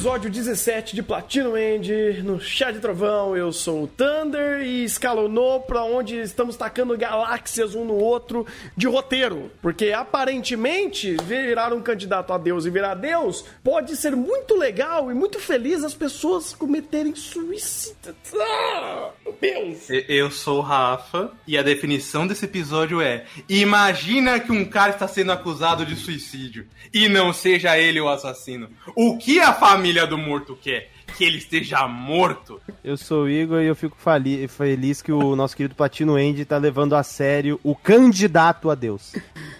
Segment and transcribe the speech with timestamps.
[0.00, 5.60] episódio 17 de Platino End, no Chá de Trovão, eu sou o Thunder e escalonou
[5.60, 9.50] pra onde estamos tacando galáxias um no outro de roteiro.
[9.60, 15.14] Porque aparentemente virar um candidato a Deus e virar Deus pode ser muito legal e
[15.14, 18.16] muito feliz as pessoas cometerem suicídio.
[18.40, 19.86] Ah, Deus!
[20.08, 25.06] Eu sou o Rafa e a definição desse episódio é: imagina que um cara está
[25.06, 28.70] sendo acusado de suicídio e não seja ele o assassino.
[28.96, 30.90] O que a família do morto quer?
[31.16, 32.60] Que ele esteja morto?
[32.84, 36.44] Eu sou o Igor e eu fico fali- feliz que o nosso querido Platino Andy
[36.44, 39.12] tá levando a sério o candidato a Deus.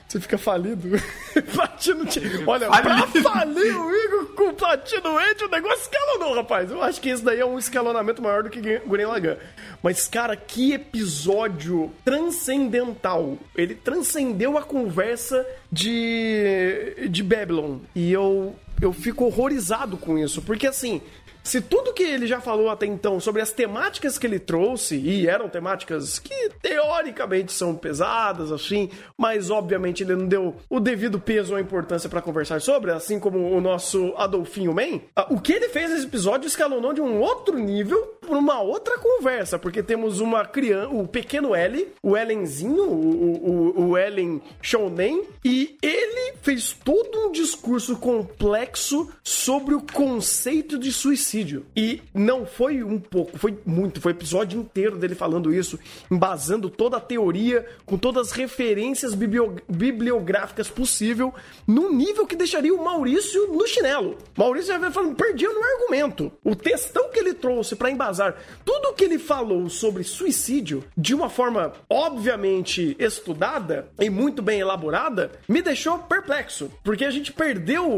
[0.06, 0.88] Você fica falido.
[1.52, 2.06] Platino.
[2.06, 3.06] te- Olha, Falido.
[3.08, 6.70] pra falir o Igor com o Platino End, o negócio escalonou, rapaz.
[6.70, 9.36] Eu acho que esse daí é um escalonamento maior do que Guren Lagan.
[9.82, 13.36] Mas, cara, que episódio transcendental.
[13.56, 17.78] Ele transcendeu a conversa de, de Babylon.
[17.94, 20.42] E eu, eu fico horrorizado com isso.
[20.42, 21.00] Porque, assim,
[21.42, 25.26] se tudo que ele já falou até então sobre as temáticas que ele trouxe, e
[25.26, 31.54] eram temáticas que teoricamente são pesadas, assim, mas obviamente ele não deu o devido peso
[31.54, 35.68] ou importância pra conversar sobre, assim como o nosso Adolfinho Man, ah, o que ele
[35.68, 40.44] fez nesse episódio escalonou de um outro nível por uma outra conversa, porque temos uma
[40.44, 47.26] criança, o pequeno L, o Ellenzinho, o, o, o Ellen Shounen, e ele fez todo
[47.26, 51.29] um discurso complexo sobre o conceito de suicídio.
[51.76, 55.78] E não foi um pouco, foi muito, foi episódio inteiro dele falando isso,
[56.10, 61.32] embasando toda a teoria, com todas as referências biblio- bibliográficas possível,
[61.66, 64.16] num nível que deixaria o Maurício no chinelo.
[64.36, 66.32] Maurício já vai falando, perdia no argumento.
[66.42, 71.28] O textão que ele trouxe pra embasar tudo que ele falou sobre suicídio de uma
[71.28, 77.88] forma obviamente estudada e muito bem elaborada, me deixou perplexo, porque a gente perdeu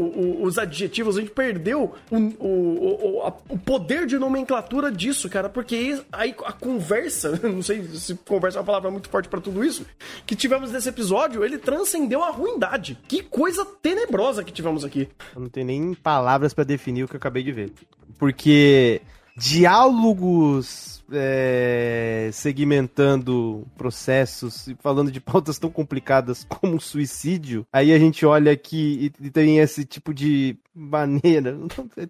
[0.41, 6.01] os adjetivos, a gente perdeu o, o, o, o poder de nomenclatura disso, cara, porque
[6.11, 9.85] aí a conversa, não sei se conversa é uma palavra muito forte pra tudo isso,
[10.25, 12.97] que tivemos nesse episódio, ele transcendeu a ruindade.
[13.07, 15.09] Que coisa tenebrosa que tivemos aqui.
[15.35, 17.73] Eu não tenho nem palavras pra definir o que eu acabei de ver.
[18.17, 19.01] Porque
[19.35, 27.99] diálogos é, segmentando processos e falando de pautas tão complicadas como o suicídio, aí a
[27.99, 31.57] gente olha aqui e, e tem esse tipo de maneira.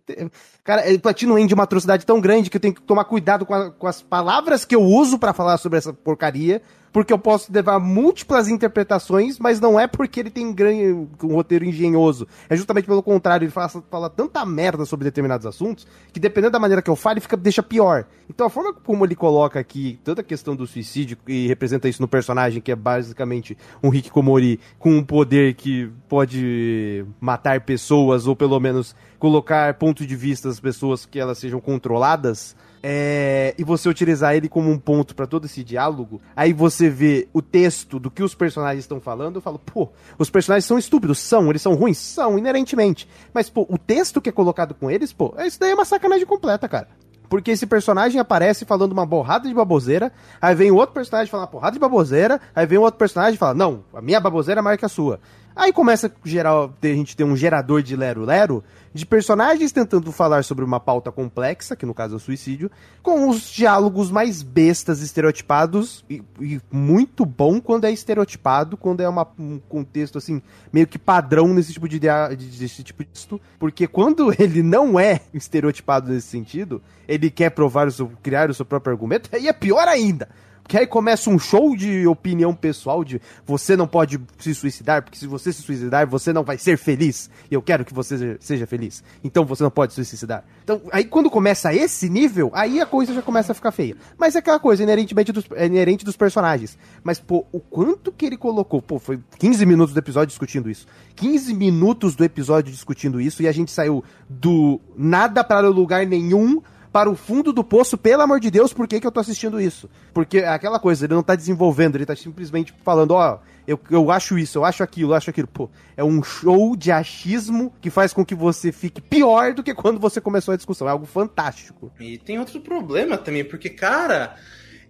[0.64, 3.54] Cara, Platino End é uma atrocidade tão grande que eu tenho que tomar cuidado com,
[3.54, 6.62] a- com as palavras que eu uso pra falar sobre essa porcaria.
[6.94, 10.94] Porque eu posso levar múltiplas interpretações, mas não é porque ele tem grande,
[11.24, 12.28] um roteiro engenhoso.
[12.48, 16.60] É justamente pelo contrário, ele fala, fala tanta merda sobre determinados assuntos que dependendo da
[16.60, 18.06] maneira que eu falo, ele fica, deixa pior.
[18.30, 22.02] Então a forma como ele coloca aqui toda a questão do suicídio e representa isso
[22.02, 28.36] no personagem, que é basicamente um Komori com um poder que pode matar pessoas ou
[28.36, 32.56] pelo menos colocar ponto de vista das pessoas que elas sejam controladas,
[32.86, 37.30] é, e você utilizar ele como um ponto pra todo esse diálogo, aí você vê
[37.32, 39.90] o texto do que os personagens estão falando, eu falo, pô,
[40.20, 43.08] os personagens são estúpidos, são, eles são ruins, são, inerentemente.
[43.34, 46.26] Mas, pô, o texto que é colocado com eles, pô, isso daí é uma sacanagem
[46.26, 46.90] completa, cara.
[47.30, 50.12] Porque esse personagem aparece falando uma borrada de baboseira,
[50.42, 53.54] aí vem outro personagem falando uma porrada de baboseira, aí vem outro personagem e fala,
[53.54, 55.20] não, a minha baboseira é maior que a sua.
[55.56, 60.64] Aí começa a, a gente ter um gerador de lero-lero de personagens tentando falar sobre
[60.64, 62.70] uma pauta complexa, que no caso é o suicídio,
[63.02, 69.10] com os diálogos mais bestas, estereotipados, e, e muito bom quando é estereotipado, quando é
[69.10, 70.42] uma- um contexto assim,
[70.72, 75.00] meio que padrão nesse tipo de, de- desse tipo de texto, porque quando ele não
[75.00, 79.48] é estereotipado nesse sentido, ele quer provar o seu, criar o seu próprio argumento, aí
[79.48, 80.30] é pior ainda.
[80.64, 85.18] Porque aí começa um show de opinião pessoal de você não pode se suicidar, porque
[85.20, 87.30] se você se suicidar, você não vai ser feliz.
[87.52, 89.04] E eu quero que você seja- feliz.
[89.24, 90.44] Então você não pode se suicidar.
[90.64, 93.96] Então, aí quando começa esse nível, aí a coisa já começa a ficar feia.
[94.18, 96.78] Mas é aquela coisa, inerentemente dos, é inerente dos personagens.
[97.04, 98.82] Mas, pô, o quanto que ele colocou?
[98.82, 100.88] Pô, foi 15 minutos do episódio discutindo isso.
[101.16, 106.62] 15 minutos do episódio discutindo isso e a gente saiu do nada para lugar nenhum
[106.94, 109.60] para o fundo do poço, pelo amor de Deus, por que, que eu tô assistindo
[109.60, 109.90] isso?
[110.14, 114.12] Porque é aquela coisa, ele não tá desenvolvendo, ele tá simplesmente falando, ó, eu, eu
[114.12, 115.48] acho isso, eu acho aquilo, eu acho aquilo.
[115.48, 119.74] Pô, é um show de achismo que faz com que você fique pior do que
[119.74, 120.88] quando você começou a discussão.
[120.88, 121.92] É algo fantástico.
[122.00, 124.36] E tem outro problema também, porque, cara,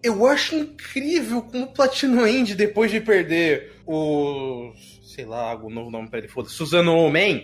[0.02, 4.74] eu acho incrível como o Platino End, depois de perder o.
[5.06, 7.44] sei lá, o novo nome pra ele, foda Suzano Man,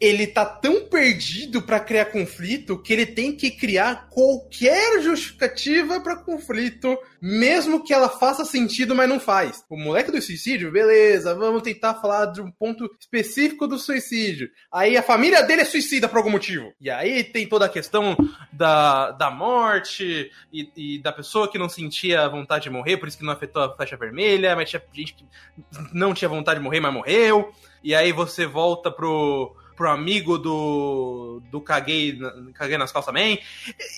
[0.00, 6.16] ele tá tão perdido para criar conflito que ele tem que criar qualquer justificativa para
[6.16, 9.64] conflito, mesmo que ela faça sentido, mas não faz.
[9.70, 14.50] O moleque do suicídio, beleza, vamos tentar falar de um ponto específico do suicídio.
[14.70, 16.72] Aí a família dele é suicida por algum motivo.
[16.80, 18.16] E aí tem toda a questão
[18.52, 23.18] da, da morte e, e da pessoa que não sentia vontade de morrer, por isso
[23.18, 25.24] que não afetou a flecha vermelha, mas tinha gente que
[25.92, 27.50] não tinha vontade de morrer, mas morreu.
[27.82, 31.40] E aí você volta pro pro amigo do.
[31.50, 32.18] do Caguei,
[32.54, 33.40] Caguei nas calças também.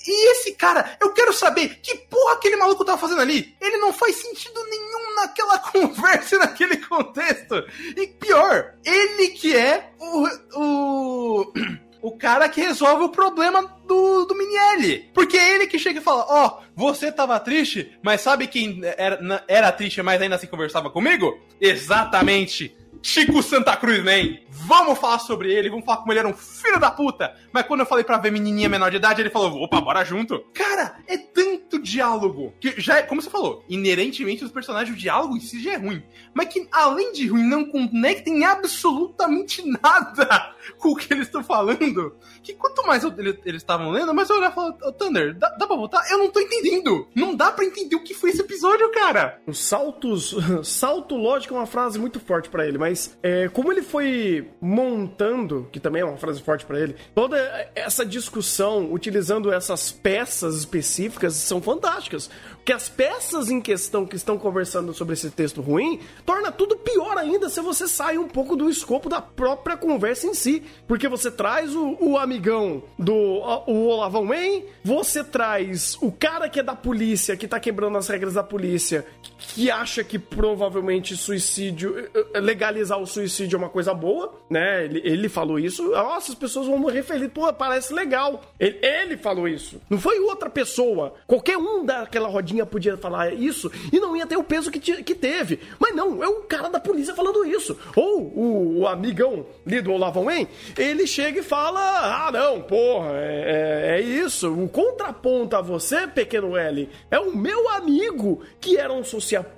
[0.06, 3.56] E esse cara, eu quero saber que porra aquele maluco tava fazendo ali.
[3.60, 7.64] Ele não faz sentido nenhum naquela conversa, naquele contexto.
[7.96, 10.28] E pior, ele que é o.
[10.54, 11.52] o
[12.00, 15.10] o cara que resolve o problema do, do Minielli.
[15.12, 18.80] Porque é ele que chega e fala: Ó, oh, você tava triste, mas sabe quem
[18.96, 21.38] era, era triste, mas ainda assim conversava comigo?
[21.60, 22.76] Exatamente.
[23.02, 24.38] Chico Santa Cruz Man.
[24.50, 27.34] Vamos falar sobre ele, vamos falar como ele era um filho da puta.
[27.52, 30.40] Mas quando eu falei pra ver menininha menor de idade, ele falou: opa, bora junto.
[30.52, 35.36] Cara, é tanto diálogo que já é, como você falou, inerentemente os personagens, o diálogo
[35.36, 36.02] em si já é ruim.
[36.34, 42.16] Mas que além de ruim, não conectem absolutamente nada com o que eles estão falando.
[42.42, 45.66] Que quanto mais eu, eles estavam lendo, mais eu olhava e falava: Thunder, dá, dá
[45.66, 46.10] pra voltar?
[46.10, 47.08] Eu não tô entendendo.
[47.14, 49.40] Não dá pra entender o que foi esse episódio, cara.
[49.46, 50.34] Os saltos.
[50.62, 55.68] Salto lógico é uma frase muito forte para ele, mas é, como ele foi montando,
[55.72, 57.38] que também é uma frase forte para ele, toda
[57.74, 62.30] essa discussão utilizando essas peças específicas são fantásticas.
[62.56, 67.16] Porque as peças em questão que estão conversando sobre esse texto ruim torna tudo pior
[67.16, 70.57] ainda se você sai um pouco do escopo da própria conversa em si.
[70.86, 76.60] Porque você traz o, o amigão do o Olavão Man, você traz o cara que
[76.60, 79.06] é da polícia, que tá quebrando as regras da polícia,
[79.38, 84.84] que acha que provavelmente suicídio, eh, eh, legalizar o suicídio é uma coisa boa, né?
[84.84, 85.90] Ele, ele falou isso.
[85.90, 87.32] Nossa, as pessoas vão morrer felizes.
[87.32, 88.42] Pô, parece legal.
[88.58, 89.80] Ele, ele falou isso.
[89.88, 91.14] Não foi outra pessoa.
[91.26, 95.14] Qualquer um daquela rodinha podia falar isso e não ia ter o peso que, que
[95.14, 95.60] teve.
[95.78, 97.78] Mas não, é o cara da polícia falando isso.
[97.94, 100.48] Ou o, o amigão ali do Olavão, hein?
[100.76, 101.80] Ele chega e fala:
[102.26, 104.52] Ah, não, porra, é, é, é isso.
[104.52, 109.04] O contraponto a você, pequeno L, é o meu amigo que era um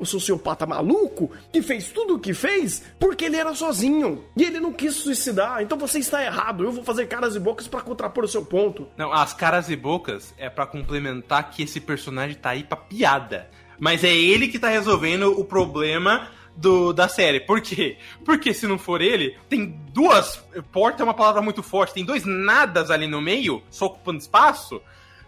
[0.04, 4.72] sociopata maluco que fez tudo o que fez porque ele era sozinho e ele não
[4.72, 5.62] quis suicidar.
[5.62, 6.64] Então você está errado.
[6.64, 8.86] Eu vou fazer caras e bocas para contrapor o seu ponto.
[8.96, 13.48] Não, as caras e bocas é para complementar que esse personagem tá aí pra piada.
[13.78, 17.40] Mas é ele que tá resolvendo o problema do, da série.
[17.40, 17.96] Por quê?
[18.24, 20.36] Porque se não for ele, tem duas.
[20.70, 24.80] Porta é uma palavra muito forte, tem dois nadas ali no meio, só ocupando espaço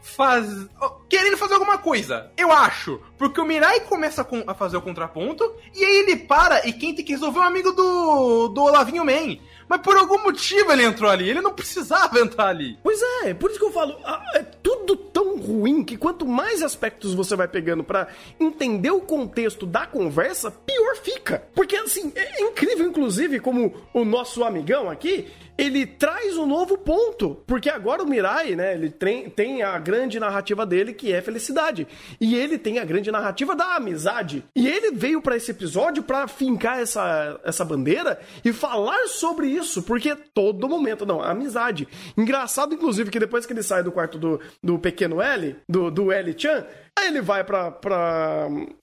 [0.03, 0.69] faz...
[1.13, 2.31] querendo fazer alguma coisa.
[2.39, 2.99] Eu acho.
[3.19, 5.45] Porque o Mirai começa a fazer o contraponto
[5.75, 9.05] e aí ele para e quem tem que resolver é o amigo do, do Olavinho
[9.05, 9.37] Man.
[9.69, 11.29] Mas por algum motivo ele entrou ali.
[11.29, 12.79] Ele não precisava entrar ali.
[12.83, 13.95] Pois é, por isso que eu falo.
[14.35, 18.09] É tudo tão ruim que quanto mais aspectos você vai pegando para
[18.41, 21.43] entender o contexto da conversa, pior fica.
[21.55, 27.43] Porque assim, é incrível, inclusive, como o nosso amigão aqui, ele traz um novo ponto.
[27.47, 31.89] Porque agora o Mirai, né, ele tem, tem a grande narrativa dele que é felicidade.
[32.21, 34.45] E ele tem a grande narrativa da amizade.
[34.55, 39.83] E ele veio para esse episódio para fincar essa, essa bandeira e falar sobre isso.
[39.83, 41.89] Porque todo momento, não, amizade.
[42.17, 46.13] Engraçado, inclusive, que depois que ele sai do quarto do, do pequeno L, do, do
[46.13, 46.65] L-chan,
[46.99, 47.71] Aí ele vai para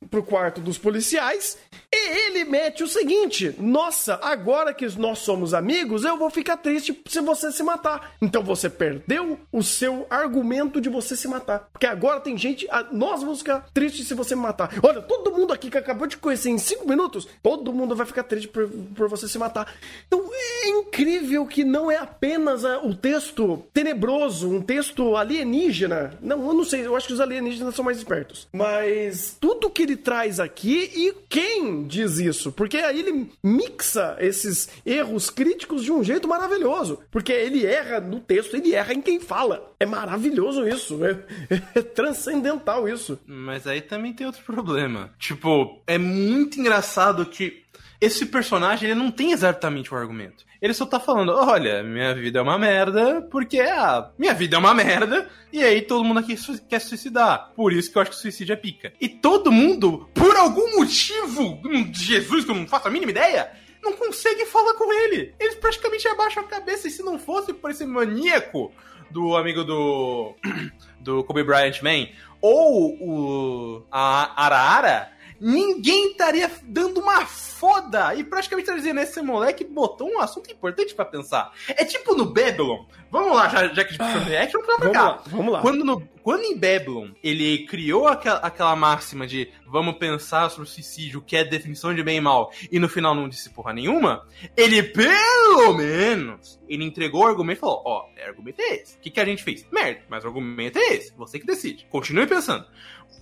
[0.10, 1.58] pro quarto dos policiais
[1.94, 7.00] e ele mete o seguinte: Nossa, agora que nós somos amigos, eu vou ficar triste
[7.08, 8.14] se você se matar.
[8.22, 11.70] Então você perdeu o seu argumento de você se matar.
[11.72, 12.68] Porque agora tem gente.
[12.92, 14.72] Nós vamos ficar tristes se você me matar.
[14.82, 18.24] Olha, todo mundo aqui que acabou de conhecer em cinco minutos, todo mundo vai ficar
[18.24, 19.72] triste por, por você se matar.
[20.08, 26.18] Então é incrível que não é apenas é, o texto tenebroso, um texto alienígena.
[26.22, 28.48] Não, eu não sei, eu acho que os alienígenas são mais espertos.
[28.52, 32.52] Mas tudo que ele traz aqui e quem diz isso?
[32.52, 37.00] Porque aí ele mixa esses erros críticos de um jeito maravilhoso.
[37.12, 39.72] Porque ele erra no texto, ele erra em quem fala.
[39.80, 41.00] É maravilhoso isso.
[41.06, 41.18] É,
[41.80, 43.20] é transcendental isso.
[43.26, 45.12] Mas aí também tem outro problema.
[45.18, 47.64] Tipo, é muito engraçado que
[48.02, 50.46] esse personagem ele não tem exatamente o argumento.
[50.62, 54.60] Ele só tá falando, olha, minha vida é uma merda, porque a minha vida é
[54.60, 56.36] uma merda, e aí todo mundo aqui
[56.68, 57.52] quer suicidar.
[57.56, 58.94] Por isso que eu acho que o suicídio é pica.
[59.00, 61.62] E todo mundo, por algum motivo,
[61.94, 63.52] Jesus, que eu não faço a mínima ideia,
[63.82, 65.34] não consegue falar com ele.
[65.40, 68.72] Eles praticamente abaixam a cabeça, e se não fosse por esse maníaco
[69.12, 70.36] do amigo do
[71.00, 72.08] do Kobe Bryant Man,
[72.42, 79.64] ou o a Araara, ninguém estaria dando uma foda e praticamente tá dizendo, esse moleque
[79.64, 81.52] botou um assunto importante pra pensar.
[81.70, 82.86] É tipo no Babylon.
[83.12, 85.04] Vamos lá, já, já que a gente ah, reaction, vamos pra cá.
[85.04, 85.62] Lá, vamos lá.
[85.62, 90.72] Quando, no, quando em Babylon ele criou aquela, aquela máxima de vamos pensar sobre o
[90.72, 94.28] suicídio, que é definição de bem e mal, e no final não disse porra nenhuma,
[94.56, 98.98] ele pelo menos ele entregou o argumento e falou: Ó, oh, argumento é esse.
[98.98, 99.66] O que, que a gente fez?
[99.72, 101.14] Merda, mas o argumento é esse.
[101.18, 101.88] Você que decide.
[101.90, 102.66] Continue pensando.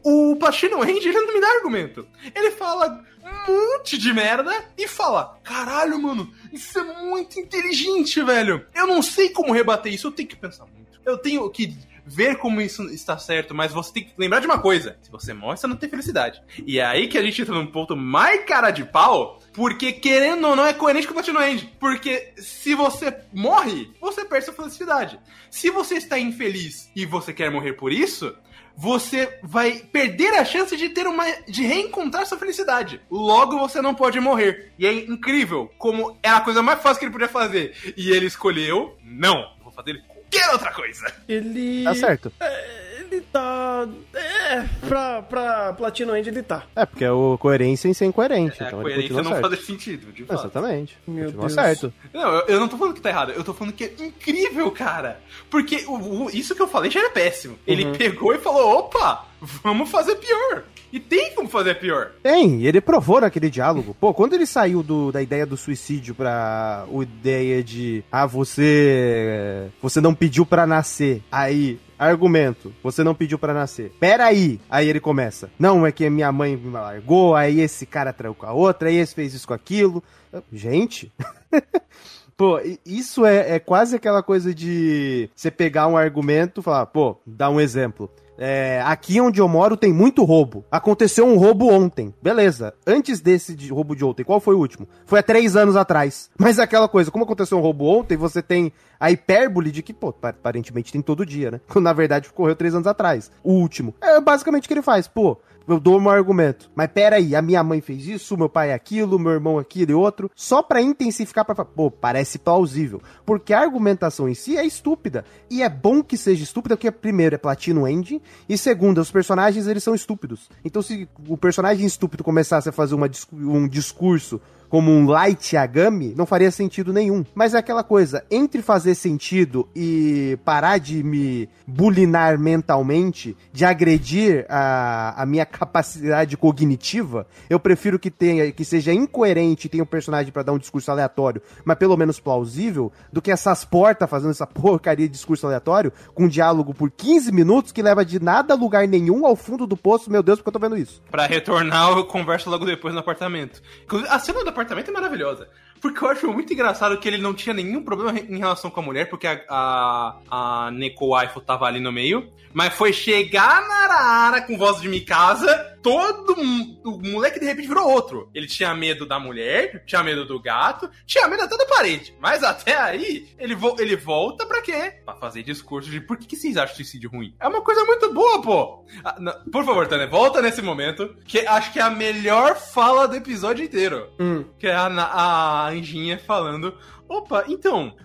[0.03, 2.07] O Pacino Range, ele não me dá argumento.
[2.35, 8.65] Ele fala um monte de merda e fala: Caralho, mano, isso é muito inteligente, velho.
[8.73, 10.99] Eu não sei como rebater isso, eu tenho que pensar muito.
[11.05, 11.77] Eu tenho que
[12.07, 15.33] ver como isso está certo, mas você tem que lembrar de uma coisa: se você
[15.33, 16.41] morre, você não tem felicidade.
[16.65, 20.47] E é aí que a gente entra num ponto mais cara de pau, porque querendo
[20.47, 21.69] ou não é coerente com o Platino End.
[21.79, 25.19] Porque se você morre, você perde sua felicidade.
[25.51, 28.33] Se você está infeliz e você quer morrer por isso,
[28.77, 33.01] você vai perder a chance de ter uma de reencontrar sua felicidade.
[33.10, 34.72] Logo você não pode morrer.
[34.77, 37.75] E é incrível como é a coisa mais fácil que ele podia fazer.
[37.98, 41.12] E ele escolheu, não, vou fazer qualquer outra coisa.
[41.27, 42.31] Ele Tá certo.
[42.39, 42.76] É
[43.09, 43.87] ele tá.
[44.13, 46.63] É, pra, pra Platino End ele tá.
[46.75, 48.61] É, porque é o coerência em ser incoerente.
[48.61, 50.41] É, então a coerência não faz sentido, de fato.
[50.41, 50.97] Exatamente.
[51.07, 51.53] Meu continua Deus.
[51.53, 51.93] certo.
[52.13, 54.69] Não, eu, eu, não tô falando que tá errado, eu tô falando que é incrível,
[54.71, 55.19] cara.
[55.49, 57.57] Porque o, o, isso que eu falei já era péssimo.
[57.65, 57.93] Ele uhum.
[57.93, 59.25] pegou e falou: opa,
[59.63, 60.63] vamos fazer pior.
[60.91, 62.11] E tem como fazer pior.
[62.23, 63.95] Tem, ele provou naquele diálogo.
[63.99, 69.69] Pô, quando ele saiu do, da ideia do suicídio pra a ideia de ah, você
[69.81, 71.21] você não pediu para nascer.
[71.31, 72.73] Aí Argumento.
[72.83, 73.91] Você não pediu para nascer.
[73.99, 74.59] Pera aí.
[74.69, 75.49] Aí ele começa.
[75.57, 78.97] Não, é que minha mãe me largou, aí esse cara traiu com a outra, aí
[78.97, 80.03] esse fez isso com aquilo.
[80.51, 81.11] Gente.
[82.38, 87.17] Pô, isso é, é quase aquela coisa de você pegar um argumento e falar, pô,
[87.25, 88.12] dá um exemplo.
[88.38, 90.63] É, aqui onde eu moro tem muito roubo.
[90.70, 92.13] Aconteceu um roubo ontem.
[92.22, 92.75] Beleza.
[92.86, 94.88] Antes desse de roubo de ontem, qual foi o último?
[95.08, 96.29] Foi há três anos atrás.
[96.38, 100.13] Mas aquela coisa, como aconteceu um roubo ontem, você tem a hipérbole de que, pô,
[100.22, 101.62] aparentemente tem todo dia, né?
[101.67, 103.32] Quando na verdade ocorreu três anos atrás.
[103.44, 103.96] O último.
[104.00, 105.08] É basicamente o que ele faz.
[105.08, 106.71] Pô, eu dou um argumento.
[106.75, 110.31] Mas peraí, a minha mãe fez isso, meu pai aquilo, meu irmão aquilo e outro,
[110.36, 113.01] só para intensificar para pô, parece plausível.
[113.25, 115.25] Porque a argumentação em si é estúpida.
[115.50, 119.67] E é bom que seja estúpida, porque primeiro é Platino Engine, e segundo, os personagens
[119.67, 120.50] eles são estúpidos.
[120.63, 126.13] Então se o personagem estúpido começasse a fazer uma, um discurso como um light Agami,
[126.15, 127.24] não faria sentido nenhum.
[127.33, 134.45] Mas é aquela coisa, entre fazer sentido e parar de me bulinar mentalmente, de agredir
[134.50, 139.88] a, a minha capacidade cognitiva, eu prefiro que tenha que seja incoerente e tenha um
[139.88, 144.31] personagem para dar um discurso aleatório, mas pelo menos plausível, do que essas portas fazendo
[144.31, 148.53] essa porcaria de discurso aleatório, com um diálogo por 15 minutos que leva de nada
[148.53, 151.01] a lugar nenhum ao fundo do poço, meu Deus, porque eu tô vendo isso.
[151.09, 153.62] Para retornar, eu converso logo depois no apartamento.
[154.09, 155.49] A cena do apartamento é maravilhosa.
[155.79, 158.83] Porque eu acho muito engraçado que ele não tinha nenhum problema em relação com a
[158.83, 162.31] mulher, porque a, a, a Neko Waifu tava ali no meio.
[162.53, 166.36] Mas foi chegar na Arara com voz de Mikasa, todo
[166.84, 168.29] o moleque de repente virou outro.
[168.34, 172.13] Ele tinha medo da mulher, tinha medo do gato, tinha medo até da parede.
[172.20, 174.96] Mas até aí, ele, vo ele volta pra quê?
[175.06, 177.34] Pra fazer discurso de por que, que vocês acham suicídio ruim?
[177.39, 178.86] É uma coisa muito boa, pô.
[179.01, 179.15] Ah,
[179.50, 183.63] por favor, Tânia, volta nesse momento, que acho que é a melhor fala do episódio
[183.63, 184.10] inteiro.
[184.20, 184.44] Hum.
[184.60, 186.77] Que é a, a anjinha falando:
[187.08, 187.96] opa, então,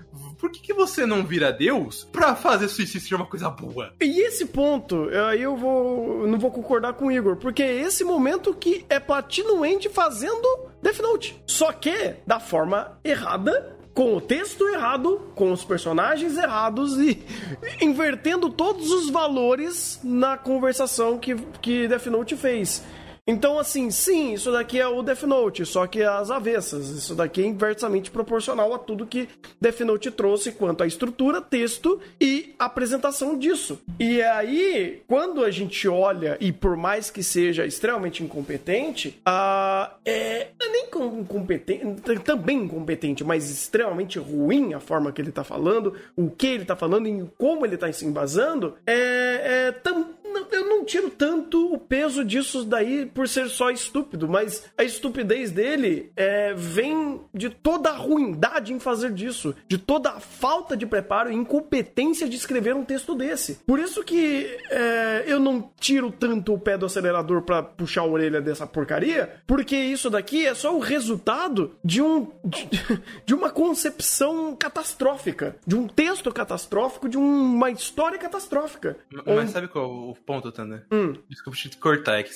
[0.43, 3.95] por que, que você não vira Deus pra fazer suicídio ser uma coisa boa?
[4.01, 6.27] E esse ponto, aí eu vou.
[6.27, 10.67] não vou concordar com o Igor, porque é esse momento que é Platino End fazendo
[10.83, 11.41] Death Note.
[11.47, 17.23] Só que da forma errada com o texto errado, com os personagens errados e
[17.81, 22.83] invertendo todos os valores na conversação que, que Death Note fez.
[23.25, 26.89] Então, assim, sim, isso daqui é o Death Note, só que as avessas.
[26.89, 29.29] Isso daqui é inversamente proporcional a tudo que
[29.61, 33.81] Death Note trouxe quanto à estrutura, texto e apresentação disso.
[33.99, 40.49] E aí, quando a gente olha, e por mais que seja extremamente incompetente, uh, é,
[40.61, 41.85] é nem incompetente,
[42.25, 46.75] também incompetente, mas extremamente ruim a forma que ele tá falando, o que ele tá
[46.75, 51.79] falando e como ele tá se embasando, é, é também eu não tiro tanto o
[51.79, 57.91] peso disso daí por ser só estúpido, mas a estupidez dele é, vem de toda
[57.91, 62.75] a ruindade em fazer disso, de toda a falta de preparo e incompetência de escrever
[62.75, 63.55] um texto desse.
[63.67, 68.07] Por isso que é, eu não tiro tanto o pé do acelerador para puxar a
[68.07, 72.69] orelha dessa porcaria, porque isso daqui é só o resultado de um de,
[73.25, 78.97] de uma concepção catastrófica, de um texto catastrófico, de uma história catastrófica.
[79.11, 79.51] Mas, onde...
[79.51, 80.87] sabe qual o ponto, Thunder?
[80.91, 81.15] Hum.
[81.29, 82.33] Desculpa te cortar, é que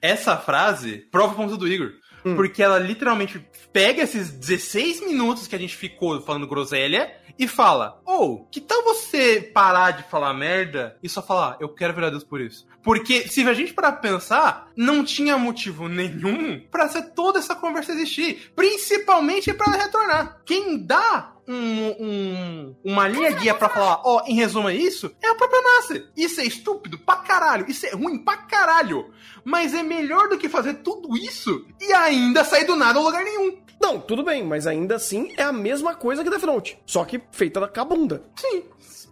[0.00, 1.92] Essa frase prova o ponto do Igor.
[2.24, 2.34] Hum.
[2.34, 8.00] Porque ela literalmente pega esses 16 minutos que a gente ficou falando groselha e fala:
[8.04, 12.24] Ou, que tal você parar de falar merda e só falar, eu quero virar Deus
[12.24, 12.66] por isso?
[12.82, 17.54] Porque se a gente parar pra pensar, não tinha motivo nenhum pra ser toda essa
[17.54, 18.52] conversa existir.
[18.56, 20.40] Principalmente pra ela retornar.
[20.44, 25.28] Quem dá um- um- uma linha guia pra falar, ó, em resumo é isso, é
[25.28, 26.10] a própria Nasser.
[26.16, 29.10] Isso é estúpido pra caralho, isso é ruim pra caralho.
[29.44, 33.24] Mas é melhor do que fazer tudo isso e ainda sair do nada a lugar
[33.24, 33.58] nenhum.
[33.80, 36.78] Não, tudo bem, mas ainda assim é a mesma coisa que Death Note.
[36.84, 38.24] Só que feita com a bunda.
[38.36, 38.64] Sim.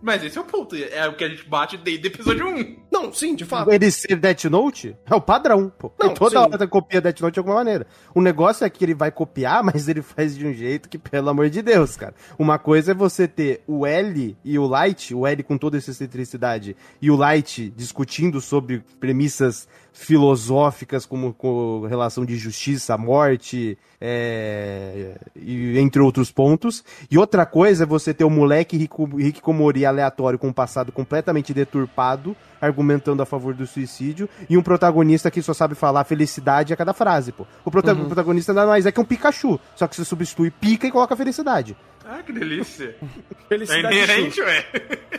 [0.03, 0.76] Mas esse é o ponto.
[0.76, 2.76] É o que a gente bate desde o episódio 1.
[2.91, 3.71] Não, sim, de fato.
[3.71, 5.93] Ele ser Death Note é o padrão, pô.
[5.99, 6.37] Não, toda sim.
[6.37, 7.87] hora copia Death Note de alguma maneira.
[8.15, 11.29] O negócio é que ele vai copiar, mas ele faz de um jeito que, pelo
[11.29, 12.15] amor de Deus, cara.
[12.38, 15.91] Uma coisa é você ter o L e o Light, o L com toda essa
[15.91, 25.17] excentricidade, e o Light discutindo sobre premissas filosóficas como com relação de justiça, morte, é,
[25.35, 26.85] e entre outros pontos.
[27.11, 31.55] E outra coisa é você ter o moleque Rico, Hikikomori aleatório com um passado completamente
[31.55, 36.76] deturpado, argumentando a favor do suicídio, e um protagonista que só sabe falar felicidade a
[36.76, 37.47] cada frase, pô.
[37.65, 38.05] O prota- Uhum.
[38.07, 41.75] protagonista nada mais é que um Pikachu, só que você substitui pica e coloca felicidade.
[42.05, 42.95] Ah, que delícia.
[43.47, 44.65] É Felicidade inerente, ué.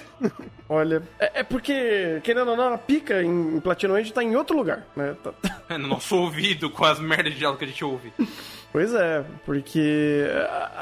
[0.70, 4.56] Olha, é, é porque, querendo ou não, a pica em, em Platinoid tá em outro
[4.58, 5.16] lugar, né?
[5.24, 5.34] Tá-
[5.70, 8.12] É no nosso ouvido com as merdas de diálogo que a gente ouve.
[8.72, 10.26] Pois é, porque.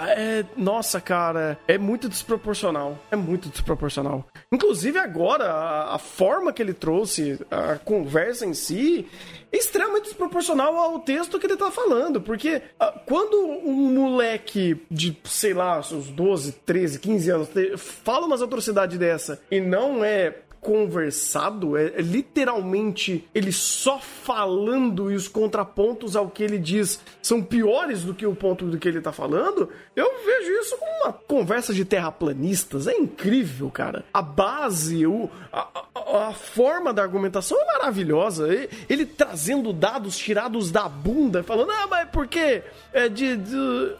[0.08, 2.98] É, é- nossa, cara, é muito desproporcional.
[3.12, 4.26] É muito desproporcional.
[4.52, 9.08] Inclusive, agora, a, a forma que ele trouxe, a conversa em si,
[9.52, 12.20] é extremamente desproporcional ao texto que ele tá falando.
[12.20, 18.42] Porque ah, quando um moleque de, sei lá, seus 12, 13, 15 anos fala umas
[18.42, 20.34] atrocidades dessa e não é
[20.66, 27.42] conversado, é, é literalmente ele só falando e os contrapontos ao que ele diz são
[27.44, 31.14] piores do que o ponto do que ele tá falando, eu vejo isso como uma
[31.14, 32.88] conversa de terraplanistas.
[32.88, 34.04] É incrível, cara.
[34.14, 38.48] A base, o, a, a- a forma da argumentação é maravilhosa.
[38.90, 42.62] Ele, trazendo dados tirados da bunda, falando, ah, mas por que
[42.94, 43.94] é de, de-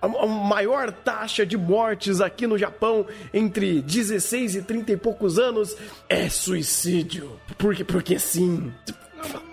[0.00, 5.38] a, a maior taxa de mortes aqui no Japão entre 16 e 30 e poucos
[5.38, 5.76] anos
[6.08, 7.38] é suicídio.
[7.58, 8.72] Porque, porque sim.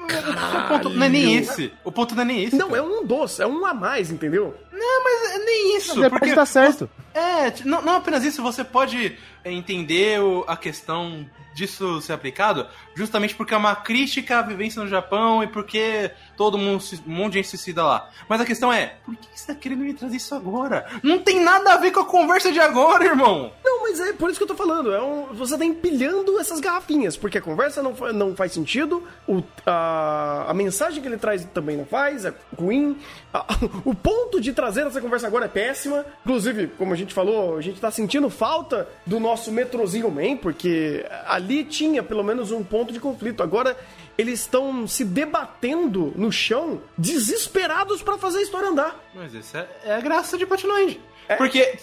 [0.10, 1.74] O ponto não é nem esse.
[1.84, 2.56] O ponto não é nem esse.
[2.56, 4.56] Não, é um doce, é um a mais, entendeu?
[4.72, 5.96] Não, mas é nem isso.
[5.96, 6.90] Depois porque tá certo.
[7.14, 13.34] É, não, não apenas isso, você pode entender o- a questão disso ser aplicado justamente
[13.36, 17.34] porque é uma crítica à vivência no Japão e porque todo mundo, se- um monte
[17.34, 18.10] de gente se suicida lá.
[18.30, 20.86] Mas a questão é, por que você tá querendo me trazer isso agora?
[21.04, 23.52] Não tem nada a ver com a conversa de agora, irmão!
[23.66, 24.94] Não, mas é por isso que eu tô falando.
[24.94, 29.42] É um, você tá empilhando essas garrafinhas, porque a conversa não, não faz sentido, o,
[29.66, 29.99] a,
[30.48, 32.98] a mensagem que ele traz também não faz, é ruim.
[33.34, 33.46] a-
[33.86, 36.06] o ponto de trazer essa conversa agora é péssima.
[36.26, 41.06] Inclusive, como a gente falou, a gente tá sentindo falta do nosso metrozinho man, porque
[41.28, 43.44] ali tinha pelo menos um ponto de conflito.
[43.44, 43.78] Agora
[44.18, 49.00] eles estão se debatendo no chão, desesperados pra fazer a história andar.
[49.16, 51.00] Mas essa é, é a graça de Patinoid.
[51.38, 51.78] Porque.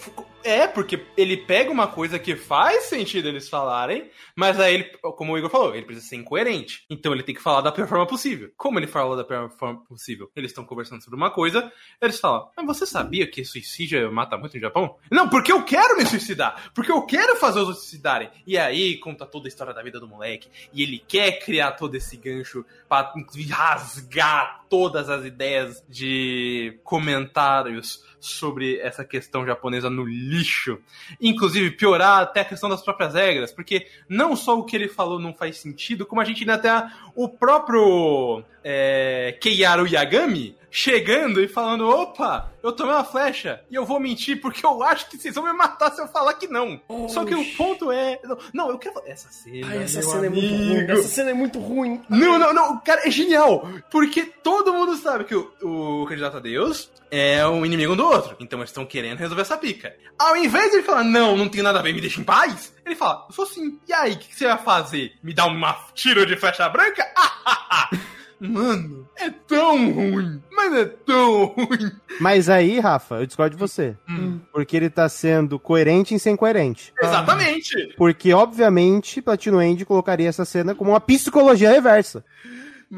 [0.47, 4.83] É, porque ele pega uma coisa que faz sentido eles falarem, mas aí ele,
[5.17, 6.85] como o Igor falou, ele precisa ser incoerente.
[6.89, 8.49] Então ele tem que falar da pior forma possível.
[8.55, 10.31] Como ele fala da pior forma possível?
[10.33, 11.69] Eles estão conversando sobre uma coisa,
[12.01, 14.95] eles falam, mas você sabia que suicídio mata muito no Japão?
[15.11, 16.71] Não, porque eu quero me suicidar!
[16.73, 18.29] Porque eu quero fazer os outros suicidarem.
[18.45, 21.93] E aí conta toda a história da vida do moleque, e ele quer criar todo
[21.95, 23.13] esse gancho pra
[23.49, 30.07] rasgar todas as ideias de comentários sobre essa questão japonesa no
[30.37, 30.79] lixo.
[31.21, 35.19] Inclusive, piorar até a questão das próprias regras, porque não só o que ele falou
[35.19, 36.71] não faz sentido, como a gente ainda tem
[37.15, 43.99] o próprio é, Yagami chegando e falando: opa, eu tomei uma flecha e eu vou
[43.99, 46.79] mentir porque eu acho que vocês vão me matar se eu falar que não.
[47.09, 48.19] Só que o ponto é.
[48.53, 49.01] Não, eu quero.
[49.05, 49.67] Essa cena.
[49.67, 50.75] Ai, essa cena é muito ruim.
[50.75, 50.91] amigo.
[50.91, 52.01] Essa cena é muito ruim.
[52.09, 53.67] Não, não, não, cara, é genial!
[53.91, 58.05] Porque todo mundo sabe que o, o candidato a Deus é um inimigo um do
[58.05, 58.35] outro.
[58.39, 59.95] Então eles estão querendo resolver essa pica.
[60.17, 62.73] Ao invés de ele falar, não, não tem nada a ver, me deixa em paz,
[62.85, 63.79] ele fala, eu sou sim.
[63.87, 65.13] E aí, o que, que você vai fazer?
[65.23, 67.05] Me dar uma tiro de flecha branca?
[68.39, 71.91] Mano, é tão ruim, mas é tão ruim.
[72.19, 73.95] Mas aí, Rafa, eu discordo de você.
[74.07, 74.39] Hum.
[74.53, 76.93] Porque ele tá sendo coerente em ser incoerente.
[77.01, 77.93] Exatamente.
[77.97, 82.23] Porque, obviamente, Platino End colocaria essa cena como uma psicologia reversa.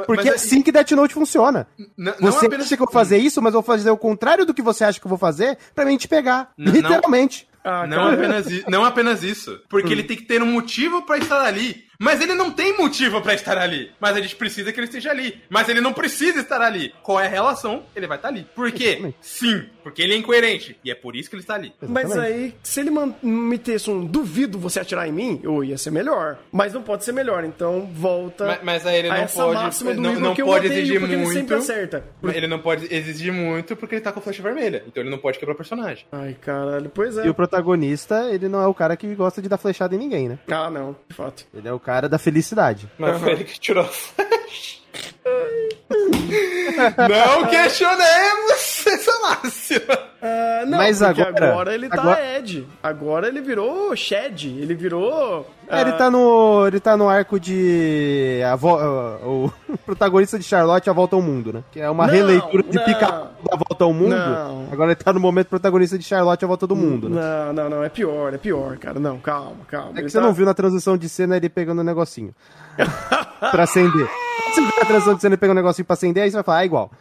[0.06, 1.68] Porque mas é assim que Death Note funciona.
[1.98, 3.98] Não, não Você apenas- acha que eu vou fazer isso, mas eu vou fazer o
[3.98, 6.52] contrário do que você acha que eu vou fazer pra mim te pegar.
[6.58, 7.48] Não, Literalmente.
[7.64, 9.60] Ah, Não apenas, não apenas isso.
[9.68, 11.84] Porque ele tem que ter um motivo pra estar ali.
[12.02, 13.92] Mas ele não tem motivo pra estar ali.
[14.00, 15.42] Mas a gente precisa que ele esteja ali.
[15.50, 16.94] Mas ele não precisa estar ali.
[17.04, 17.84] Qual é a relação?
[17.94, 18.48] Ele vai estar ali.
[18.56, 18.92] Por quê?
[18.92, 19.18] Exatamente.
[19.20, 20.80] Sim, porque ele é incoerente.
[20.82, 21.74] E é por isso que ele está ali.
[21.82, 22.34] Mas Exatamente.
[22.34, 26.38] aí, se ele metesse um duvido você atirar em mim, eu ia ser melhor.
[26.54, 30.36] Mas não pode ser melhor, então volta Mas, mas aí ele não pode, não, não
[30.36, 31.54] pode exigir porque ele sempre muito.
[31.56, 32.06] acerta.
[32.24, 34.86] Ele não pode exigir muito porque ele tá com flecha vermelha.
[34.88, 36.06] Então ele não pode quebrar o personagem.
[36.14, 37.26] Ai, caralho, pois é.
[37.26, 40.30] E o protagonista, ele não é o cara que gosta de dar flechada em ninguém,
[40.30, 40.40] né?
[40.50, 41.46] Ah, não, de fato.
[41.54, 42.90] Ele é o cara da felicidade.
[42.98, 44.80] Mas foi ele que tirou a flecha.
[45.90, 50.10] Não questionemos essa máxima.
[50.22, 52.68] Ah, não, Mas porque agora- ele tá agora- Ed.
[52.84, 54.48] Agora ele virou Shed.
[54.48, 55.50] Ele virou.
[55.70, 56.68] É, ele ah, tá no.
[56.68, 58.42] Ele tá no arco de.
[58.46, 58.78] A vo-
[59.24, 59.54] o
[59.86, 61.64] protagonista de Charlotte A Volta ao Mundo, né?
[61.72, 64.16] Que é uma Não, releitura de pica da Volta ao Mundo.
[64.16, 64.68] Não.
[64.72, 67.22] Agora ele tá no momento protagonista de Charlotte A Volta do Mundo, né?
[67.22, 67.84] Não, não, não.
[67.84, 69.00] É pior, é pior, cara.
[69.00, 69.92] Não, calma, calma.
[69.92, 72.34] É que Ele você tá- não viu na transição de cena ele pegando o negocinho.
[73.52, 74.08] pra acender.
[74.54, 76.44] Você viu na transição de cena ele pegando o negocinho pra acender, aí você vai
[76.44, 76.92] falar, ah, igual.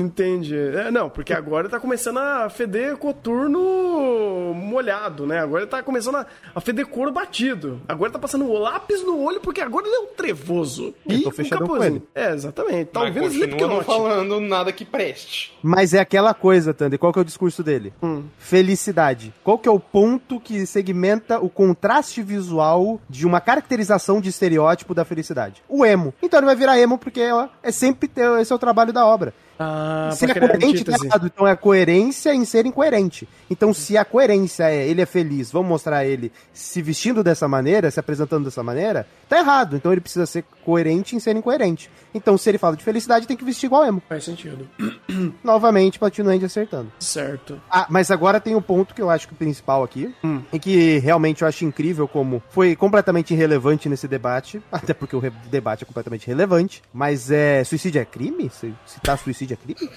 [0.00, 0.56] Entendi.
[0.56, 5.38] É, não, porque agora ele tá começando a feder coturno molhado, né?
[5.38, 7.80] Agora ele tá começando a, a feder couro batido.
[7.88, 10.94] Agora ele tá passando o lápis no olho, porque agora ele é um trevoso.
[11.08, 12.02] Eu tô um fechadão com ele.
[12.14, 12.90] É, exatamente.
[12.90, 13.84] Tá Mas ouvindo continua não Slipknot.
[13.84, 15.56] falando nada que preste.
[15.62, 16.98] Mas é aquela coisa, Tandy.
[16.98, 17.92] Qual que é o discurso dele?
[18.02, 18.24] Hum.
[18.38, 19.32] Felicidade.
[19.42, 24.94] Qual que é o ponto que segmenta o contraste visual de uma caracterização de estereótipo
[24.94, 25.62] da felicidade?
[25.68, 26.12] O emo.
[26.22, 29.06] Então ele vai virar emo porque ó, é sempre ter, esse é o trabalho da
[29.06, 29.34] obra.
[29.58, 31.26] Ah, se pra é coerente, tá errado.
[31.26, 33.28] Então é a coerência em ser incoerente.
[33.48, 37.90] Então, se a coerência é ele é feliz, vamos mostrar ele se vestindo dessa maneira,
[37.90, 39.76] se apresentando dessa maneira, tá errado.
[39.76, 41.90] Então ele precisa ser coerente em ser incoerente.
[42.14, 44.00] Então, se ele fala de felicidade, tem que vestir igual emo.
[44.08, 44.68] Faz sentido.
[45.42, 46.92] Novamente, Platino End acertando.
[47.00, 47.60] Certo.
[47.70, 50.14] Ah, mas agora tem um ponto que eu acho que o principal aqui,
[50.52, 55.20] e que realmente eu acho incrível como foi completamente irrelevante nesse debate, até porque o
[55.50, 58.48] debate é completamente relevante, mas é, suicídio é crime?
[58.50, 59.90] Se citar suicídio é crime?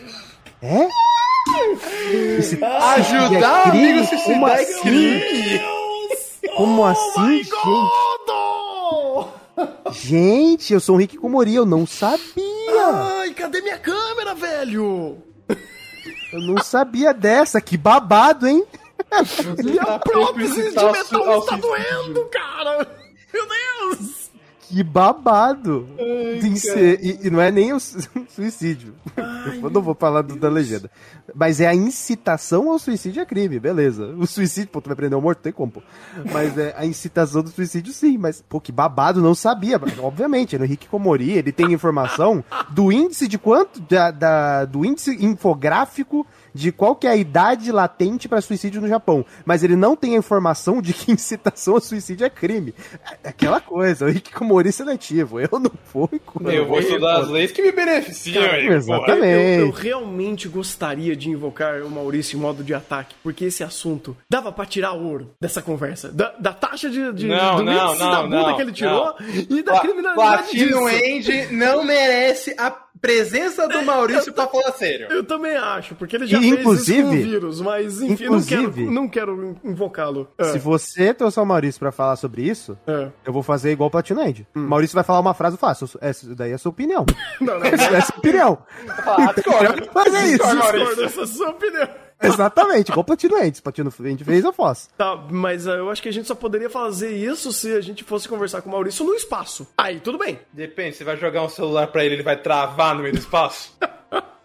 [0.61, 0.87] É?
[2.11, 4.81] E se- suicídio Ajudar o amigo a se Como é assim?
[4.81, 5.61] crime.
[6.55, 7.49] Como assim, gente?
[9.91, 12.87] Gente, eu sou o Rick Komori, eu não sabia!
[13.19, 15.17] Ai, cadê minha câmera, velho?
[16.33, 18.65] Eu não sabia dessa, que babado, hein?
[19.63, 22.96] Minha Tá prótese de ao metal está doendo, cara!
[24.67, 25.87] Que babado!
[26.41, 27.97] Que ser- e, e não é nem o su-
[28.29, 28.93] suicídio.
[29.61, 30.91] Eu não vou falar do- da legenda.
[31.33, 34.07] Mas é a incitação ao suicídio é crime, beleza.
[34.17, 35.81] O suicídio, pô, tu vai prender um morto, tem como, pô.
[36.33, 38.17] Mas é a incitação do suicídio, sim.
[38.17, 39.79] Mas, pô, que babado, não sabia.
[40.01, 43.79] Obviamente, é Henrique Komori, ele tem informação do índice de quanto?
[43.81, 46.27] Da, da- do índice infográfico
[46.57, 49.23] de qual que é a idade latente para suicídio no Japão.
[49.45, 52.73] Mas ele não tem a informação de que incitação ao suicídio é crime.
[53.23, 55.39] É aquela coisa, o Henrique Komori seletivo.
[55.39, 58.43] Eu não fui com Eu vou estudar as leis que me beneficiam.
[58.43, 59.59] Cara, aí, exatamente.
[59.59, 64.17] Eu, eu realmente gostaria de invocar o Maurício em modo de ataque, porque esse assunto
[64.29, 66.11] dava pra tirar ouro dessa conversa.
[66.11, 69.15] Da, da taxa de, de Não, do não, não, da bunda não, que ele tirou
[69.19, 69.57] não.
[69.57, 70.79] e da criminalidade disso.
[70.79, 75.07] Platino End não merece a presença do Maurício pra falar sério.
[75.09, 78.25] Eu também acho, porque ele já E, fez isso com o inclusive- vírus, mas enfim,
[78.25, 80.27] inclusive- não quero, não quero invocá-lo.
[80.37, 83.09] É, Se você trouxer o Maurício pra falar sobre isso, é.
[83.25, 84.47] eu vou fazer igual o Platino End.
[84.53, 85.97] Maurício vai falar uma frase, eu faço.
[86.01, 87.05] Essa daí é a sua opinião.
[87.39, 88.57] Não, não, Essa é a sua opinião.
[88.89, 89.85] Ah, discordo.
[89.93, 90.37] Fazer isso.
[90.37, 91.03] Discordo, discordo Maurício.
[91.03, 91.87] dessa sua opinião.
[92.23, 93.55] Exatamente, igual o Platino End.
[93.55, 94.89] Se o Platino End fez, eu faço.
[94.97, 98.03] Tá, mas eh, eu acho que a gente só poderia fazer isso se a gente
[98.03, 99.67] fosse conversar com o Maurício no espaço.
[99.77, 100.39] Aí, tudo bem.
[100.51, 103.77] Depende, você vai jogar um celular pra ele, ele vai travar no meio do espaço?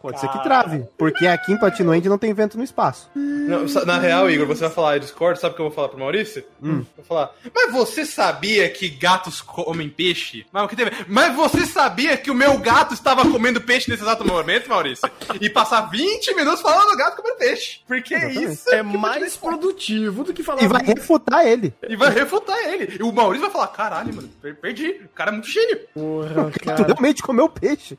[0.02, 0.84] Pode ser que trave.
[0.98, 3.08] Porque aqui em Platino End não tem vento no espaço.
[3.14, 5.88] Não, na real, Igor, você vai falar, eu discordo, sabe o que eu vou falar
[5.88, 6.44] pro Maurício?
[6.60, 10.44] Vou falar, mas você sabia que gatos comem peixe?
[10.52, 10.90] Mas, o que teve?
[11.08, 15.08] mas você sabia que o meu gato estava comendo peixe nesse exato momento, Maurício?
[15.40, 17.80] E passar 20 minutos falando do gato comendo peixe.
[17.86, 18.52] Porque Exatamente.
[18.52, 20.62] isso É que mais produtivo do que falar.
[20.62, 21.72] E vai refutar ele.
[21.88, 22.96] E vai refutar ele.
[22.98, 25.00] E o Maurício vai falar, caralho, mano, per- perdi.
[25.04, 25.78] O cara é muito gênio.
[25.94, 27.98] Porra, Tu cara, realmente comeu peixe.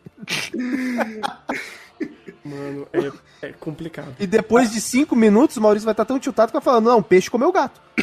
[2.44, 2.88] Mano,
[3.42, 4.16] é, é complicado.
[4.20, 7.02] E depois de cinco minutos, o Maurício vai estar tão tiltado que vai falando, não,
[7.04, 7.82] peixe comeu gato.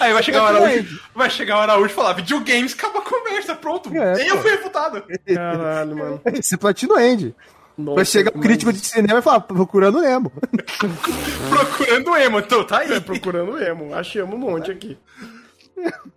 [0.00, 0.78] Aí vai chegar o Exatamente.
[0.78, 3.90] Araújo, vai chegar o Araújo e falar, videogames, acaba a conversa, pronto.
[3.96, 5.02] É, eu fui refutado.
[5.32, 6.20] Caralho, mano.
[6.34, 7.34] Esse é Platino End.
[7.78, 10.32] Nossa, Vai chegar um mas- crítico de cinema e falar, procurando Nemo.
[11.48, 12.92] Procurando emo, então tá aí.
[12.92, 13.94] É, procurando emo.
[13.94, 14.98] Achamos um monte aqui.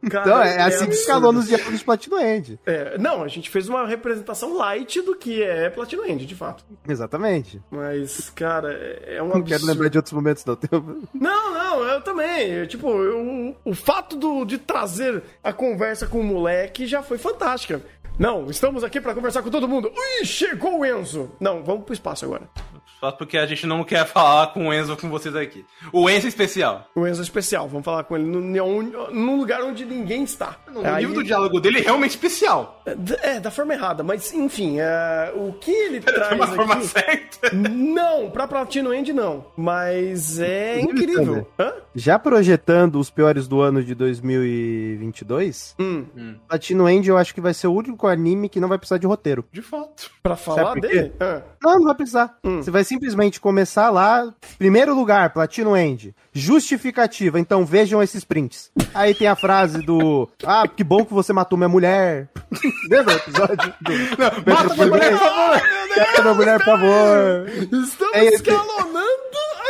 [0.09, 0.91] Cara, Então, é assim que absurdo.
[0.93, 2.59] escalou nos diálogos Platino End.
[2.65, 6.63] É, não, a gente fez uma representação light do que é Platinum End, de fato.
[6.87, 7.61] Exatamente.
[7.69, 9.71] Mas, cara, é é um Não quero absurdo.
[9.73, 10.55] lembrar de outros momentos, não.
[10.55, 10.69] Tem-
[11.13, 12.65] Não, não, eu também.
[12.67, 17.81] Tipo, eu- o fato do, de trazer a conversa com o moleque já foi fantástica.
[18.17, 19.91] Não, estamos aqui pra conversar com todo mundo.
[19.95, 21.31] Ui, chegou o Enzo.
[21.39, 22.49] Não, vamos pro espaço agora.
[22.99, 25.65] Só porque a gente não quer falar com o Enzo com vocês aqui.
[25.93, 26.87] O Enzo é especial.
[26.95, 27.67] O Enzo é especial.
[27.67, 28.81] Vamos falar com ele num,
[29.11, 30.57] num lugar onde ninguém está.
[30.73, 32.81] O Aí- nível do diálogo dele é realmente especial.
[33.21, 36.87] É, da forma errada, mas enfim, é, o que ele De traz uma forma aqui...
[36.87, 37.51] certa.
[37.53, 39.45] Não, pra Platino End não.
[39.55, 41.47] Mas é incrível.
[41.59, 41.73] Hã?
[41.95, 46.05] Já projetando os piores do ano de 2022, Hum,
[46.49, 49.07] Latino End eu acho que vai ser o único anime que não vai precisar de
[49.07, 49.45] roteiro.
[49.51, 50.11] De fato.
[50.21, 51.13] pra falar dele?
[51.19, 51.41] Hã?
[51.61, 52.37] Não, não vai precisar.
[52.43, 52.61] Hum.
[52.61, 56.13] Você vai simplesmente começar lá, primeiro lugar, Platino End.
[56.33, 58.71] Justificativa, então vejam esses prints.
[58.93, 62.27] Aí tem a frase do Ah, que bom que você matou minha mulher.
[62.89, 63.73] Lembra o episódio?
[63.81, 63.91] Do...
[64.17, 65.61] Não, mata minha mulher, por favor!
[65.97, 67.49] Mata minha mulher, por favor.
[67.83, 69.09] Estamos É, escalonando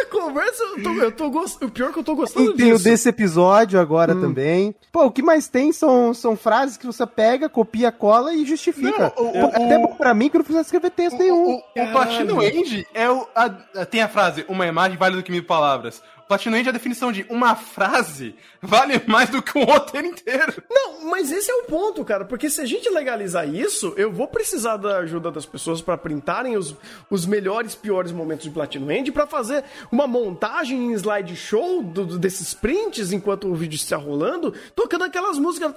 [0.09, 0.63] conversa.
[0.63, 1.63] Eu tô, eu tô gost...
[1.63, 2.83] O pior é que eu tô gostando E tem o disso.
[2.83, 4.21] desse episódio agora Hum.
[4.21, 4.75] também.
[4.91, 9.13] Pô, o que mais tem são, são frases que você pega, copia, cola e justifica.
[9.17, 11.55] Não, o- Pô, o- Até bom pra mim que eu não precisa escrever texto nenhum.
[11.55, 13.27] O, o Platino End é o.
[13.35, 16.01] a- tem a frase, uma imagem vale do que mil palavras.
[16.29, 20.05] O Platino End é a definição de uma frase vale mais do que um roteiro
[20.05, 20.61] inteiro.
[20.69, 22.23] Não, mas esse é o ponto, cara.
[22.23, 26.55] Porque se a gente legalizar isso, eu vou precisar da ajuda das pessoas pra printarem
[26.55, 26.75] os,
[27.09, 32.19] os melhores, piores momentos de Platinum End pra fazer uma montagem em slideshow do, do-
[32.19, 35.73] desses prints enquanto o vídeo está rolando, tocando aquelas músicas.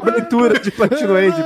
[0.00, 1.36] Abertura de Platino End.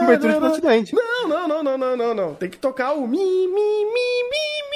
[0.00, 0.92] Abertura de Platino End.
[0.92, 2.34] Não, não, não, não, não, não, não.
[2.34, 4.71] Tem que tocar o mi, mi, mi, mi, mi,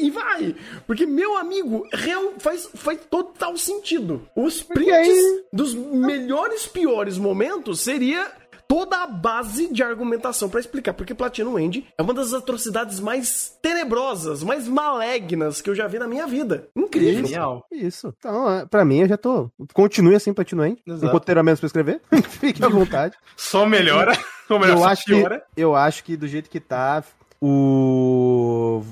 [0.00, 0.54] e vai.
[0.86, 4.22] Porque, meu amigo, real, faz, faz total sentido.
[4.36, 8.30] Os prints aí- dos melhores, piores momentos seria
[8.66, 13.56] toda a base de argumentação pra explicar porque Platinum End é uma das atrocidades mais
[13.62, 16.68] tenebrosas, mais malignas que eu já vi na minha vida.
[16.76, 17.24] Incrível.
[17.26, 17.66] Genial.
[17.72, 18.14] Isso.
[18.18, 19.50] Então, é, pra mim, eu já tô.
[19.72, 20.82] Continue assim, Platino End.
[20.86, 22.00] Um roteiro a menos pra escrever.
[22.28, 23.16] Fique à vontade.
[23.36, 24.12] Só melhora.
[24.50, 25.42] Ou melhor, eu só acho que piora.
[25.56, 27.02] eu acho que do jeito que tá
[27.40, 28.82] o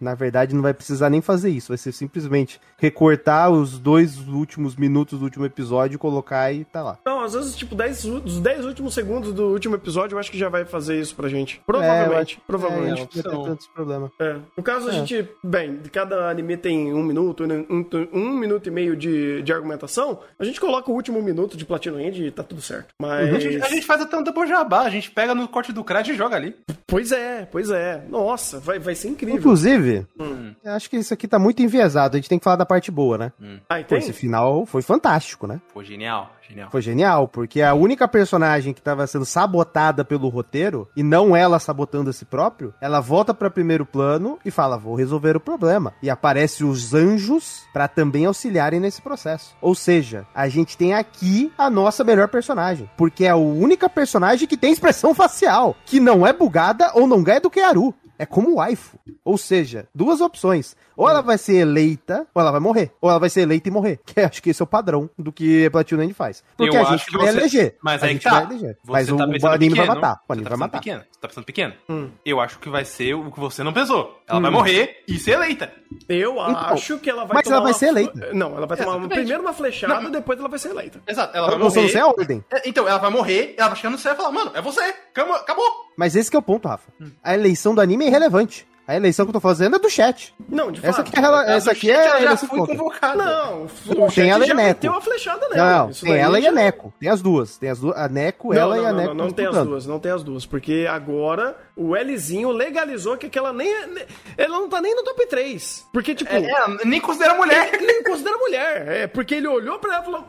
[0.00, 4.76] na verdade não vai precisar nem fazer isso, vai ser simplesmente recortar os dois últimos
[4.76, 6.98] minutos do último episódio, colocar e tá lá.
[7.04, 10.30] Não, às vezes, tipo, 10, u- os 10 últimos segundos do último episódio, eu acho
[10.30, 11.56] que já vai fazer isso pra gente.
[11.56, 12.88] É, eu Provavelmente, acho- provavelmente.
[12.88, 13.42] É, eu não vai ter opção.
[13.44, 14.12] tanto esse problema.
[14.20, 14.36] É.
[14.56, 18.96] No caso, a gente, bem, cada anime tem um minuto, um, um minuto e meio
[18.96, 22.60] de, de argumentação, a gente coloca o último minuto de Platino End e tá tudo
[22.60, 22.88] certo.
[23.00, 23.34] Mas.
[23.34, 25.82] A gente, a gente faz até um double jabá, a gente pega no corte do
[25.84, 26.54] crédito e joga ali.
[26.86, 28.04] Pois é, pois é.
[28.08, 29.36] Nossa, vai, vai ser incrível.
[29.38, 29.85] Inclusive,
[30.18, 30.54] Hum.
[30.64, 32.90] eu acho que isso aqui tá muito enviesado, a gente tem que falar da parte
[32.90, 33.32] boa, né?
[33.68, 33.98] Pô, tem?
[33.98, 35.60] esse final foi fantástico, né?
[35.72, 36.70] Pô, genial, genial.
[36.70, 41.58] Foi genial, porque a única personagem que tava sendo sabotada pelo roteiro, e não ela
[41.58, 45.94] sabotando a si próprio, ela volta pra primeiro plano e fala: Vou resolver o problema.
[46.02, 49.54] E aparece os anjos pra também auxiliarem nesse processo.
[49.60, 52.88] Ou seja, a gente tem aqui a nossa melhor personagem.
[52.96, 57.22] Porque é a única personagem que tem expressão facial, que não é bugada ou não
[57.22, 57.94] ganha do que Aru.
[58.18, 58.98] É como waifu.
[59.24, 60.76] Ou seja, duas opções.
[60.96, 62.90] Ou ela vai ser eleita, ou ela vai morrer.
[63.00, 64.00] Ou ela vai ser eleita e morrer.
[64.06, 66.42] Que acho que esse é o padrão do que Platinum End faz.
[66.56, 67.76] Porque Eu a acho gente que vai você- eleger.
[67.82, 68.30] Mas a aí gente tá.
[68.30, 68.78] vai eleger.
[68.82, 70.12] Você Mas tá o, anime vai pequeno, matar.
[70.14, 70.78] O você anime tá vai pensando matar.
[70.78, 71.74] Pequeno, você tá pensando pequeno.
[71.88, 72.10] Hum.
[72.24, 74.20] Eu acho que vai ser o que você não pensou.
[74.26, 75.72] Ela vai morrer e ser eleita.
[76.08, 78.32] Eu acho que ela vai mas tomar ela vai uma- ser eleita.
[78.32, 80.10] Não, ela vai tomar uma- primeiro uma flechada, Não.
[80.10, 81.00] depois ela vai ser eleita.
[81.06, 82.18] Exato, ela vai Eu só não sei a morrer.
[82.20, 82.44] ordem.
[82.52, 84.80] É, Então, ela vai morrer, ela vai chegar no céu e falar, mano, é você,
[85.14, 85.85] acabou.
[85.96, 86.90] Mas esse que é o ponto, Rafa.
[87.00, 87.10] Hum.
[87.22, 88.66] A eleição do anime é irrelevante.
[88.88, 90.32] A eleição que eu tô fazendo é do chat.
[90.48, 91.08] Não, de Essa fato.
[91.08, 92.76] aqui é, rela- essa aqui é Ela já eleição foi contra.
[92.76, 93.16] convocada.
[93.24, 94.68] Não, o Tem chat ela e já a Neco.
[94.68, 95.56] meteu uma flechada nela.
[95.70, 95.90] Não, não.
[95.90, 96.94] Isso Tem ela e já- a Neco.
[97.00, 97.58] Tem as duas.
[97.58, 97.96] Tem as duas.
[97.96, 99.08] A Neco, Não, ela não, e a não, Neco.
[99.08, 100.46] Não, não estão tem as duas, não tem as duas.
[100.46, 103.68] Porque agora o Lzinho legalizou que aquela nem.
[103.68, 104.06] é-
[104.38, 105.84] Ela não tá nem no top 3.
[105.92, 106.32] Porque, tipo.
[106.32, 107.74] É, ela nem considera mulher.
[107.74, 108.86] Ele nem considera mulher.
[108.86, 110.24] É, porque ele olhou pra ela e falou.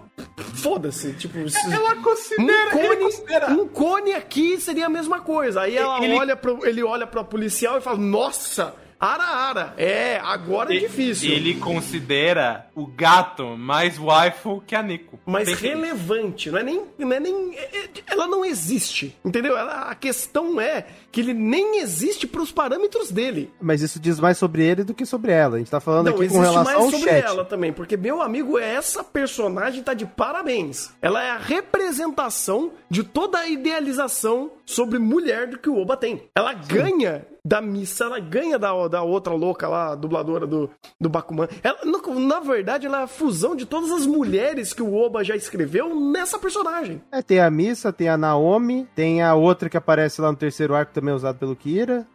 [0.58, 1.14] Foda-se.
[1.14, 1.38] Tipo,
[1.72, 3.48] Ela um considera, ele cone, considera.
[3.52, 5.62] um cone aqui seria a mesma coisa.
[5.62, 9.74] Aí ela Ele- olha pro, ele olha pra policial e fala: Nossa, ara, ara.
[9.78, 11.32] É, agora é difícil.
[11.32, 15.20] Ele considera o gato mais waifu que a Nico.
[15.26, 16.84] Mas relevante, não é nem.
[16.98, 19.16] Não é nem é- é- ela não existe.
[19.24, 19.58] Entendeu?
[19.58, 23.52] Ela, a questão é que ele nem existe pros parâmetros dele.
[23.62, 25.56] Mas isso diz mais sobre ele do que sobre ela.
[25.56, 27.26] A gente tá falando Não, aqui com existe relação mais ao sobre chat.
[27.26, 30.92] ela também, porque meu amigo, essa personagem tá de parabéns.
[31.02, 36.24] Ela é a representação de toda a idealização sobre mulher do que o Oba tem.
[36.36, 41.48] Ela ganha da missa, ela ganha da, da outra louca lá, dubladora do, do Bakuman.
[41.64, 41.80] Ela,
[42.20, 45.98] na verdade, ela é a fusão de todas as mulheres que o Oba já escreveu
[45.98, 47.02] nessa personagem.
[47.10, 50.76] É, tem a Missa, tem a Naomi, tem a outra que aparece lá no terceiro
[50.76, 52.06] arco, também usado pelo Kira.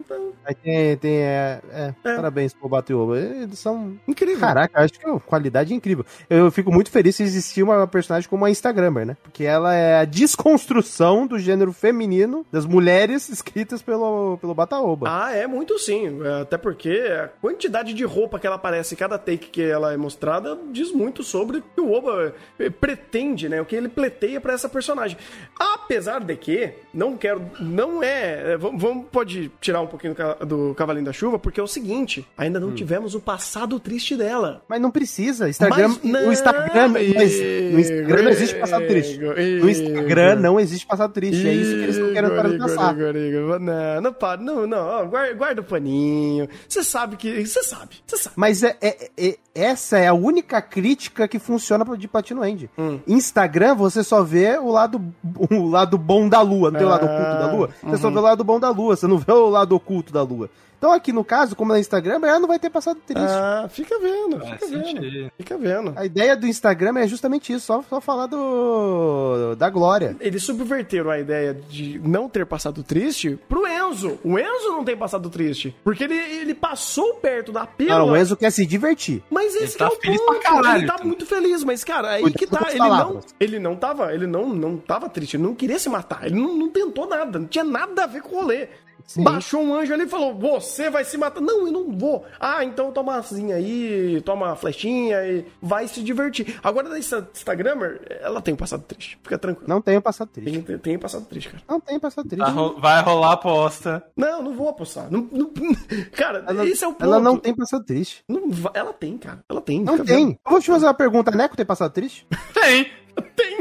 [0.44, 2.16] Aí tem, tem é, é, É.
[2.16, 3.18] parabéns pro Bato e Oba.
[3.18, 3.94] Eles são.
[4.06, 4.40] Incrível.
[4.40, 6.04] Caraca, acho que a qualidade é incrível.
[6.28, 9.16] Eu fico muito feliz se existir uma personagem como a Instagrammer, né?
[9.22, 15.06] Porque ela é a desconstrução do gênero feminino das mulheres escritas pelo, pelo Bataoba.
[15.08, 16.20] Ah, é muito sim.
[16.24, 19.92] É, Até porque a quantidade de roupa que ela aparece em cada take que ela
[19.92, 23.60] é mostrada diz muito sobre o que o Oba eh, pretende, né?
[23.60, 25.16] O que ele pleiteia pra essa personagem.
[25.58, 27.42] Apesar de que, não quero.
[27.60, 28.52] Não é.
[28.52, 31.66] é, Vamos, pode tirar um pouquinho do, ca- do Cavalinho da Chuva, porque é o
[31.66, 34.62] seguinte: ainda não tivemos o passado triste dela.
[34.68, 35.48] Mas não precisa.
[35.48, 39.18] Instagram, Mas não, o Instagram, não existe- no Instagram não existe passado triste.
[39.18, 41.46] No Instagram não existe passado triste.
[41.46, 42.94] É isso que eles estão querendo Igor, passar.
[42.94, 46.48] Igor, Igor, Não, não para, não, não, guarda, guarda o paninho.
[46.68, 47.46] Você sabe que.
[47.46, 48.34] Você sabe, você sabe.
[48.36, 52.70] Mas é, é- é- essa é a única crítica que funciona de Platino End.
[52.78, 53.00] Hum.
[53.06, 55.00] Instagram, você só vê o lado,
[55.50, 56.70] o lado bom da lua.
[56.70, 57.70] Não tem o lado Ah, oculto da lua?
[57.82, 58.14] Você só uhum.
[58.14, 58.96] vê o lado bom da lua.
[58.96, 60.48] Você não vê o lado oculto da lua.
[60.82, 63.22] Então aqui no caso, como é Instagram, ela não vai ter passado triste.
[63.24, 64.84] Ah, fica vendo, fica vendo.
[64.84, 65.32] sentido.
[65.38, 65.92] Fica vendo.
[65.94, 70.16] A ideia do Instagram é justamente isso, só, só falar do da glória.
[70.18, 74.18] Eles subverteram a ideia de não ter passado triste pro Enzo.
[74.24, 75.72] O Enzo não tem passado triste.
[75.84, 77.98] Porque ele, ele passou perto da pílula.
[78.00, 79.22] Não, o Enzo quer se divertir.
[79.30, 80.30] Mas esse Ele que tá é o feliz ponto.
[80.32, 81.06] pra caralho, ele tá então.
[81.06, 82.70] muito feliz, mas, cara, aí Cuidado que tá.
[82.70, 84.14] Ele não, ele não tava.
[84.14, 86.26] Ele não, não tava triste, ele não queria se matar.
[86.26, 88.68] Ele não, não tentou nada, não tinha nada a ver com o rolê.
[89.06, 89.22] Sim.
[89.24, 91.40] Baixou um anjo ali e falou: Você vai se matar.
[91.40, 92.24] Não, eu não vou.
[92.40, 96.58] Ah, então toma asinha aí, toma uma flechinha e vai se divertir.
[96.62, 99.18] Agora, da Insta- Instagrammer, ela tem um passado triste.
[99.22, 99.68] Fica tranquilo.
[99.68, 100.62] Não tem o passado triste.
[100.62, 101.62] Tem, tem passado triste, cara.
[101.68, 102.44] Não tem passado triste.
[102.44, 104.02] Vai ro- Vai rolar aposta.
[104.16, 105.10] Não, não vou apostar.
[105.10, 105.50] Não- não-
[106.12, 107.04] cara, Ela, esse é o ponto.
[107.04, 108.22] ela não tem passado triste.
[108.28, 109.40] Não ela tem, cara.
[109.48, 109.82] Ela tem.
[109.82, 110.04] Não tem.
[110.04, 110.30] vendo.
[110.44, 111.30] Eu vou te fazer uma pergunta.
[111.30, 112.26] A Neco tem passado triste?
[112.54, 112.90] Tem.
[113.36, 113.51] Tem.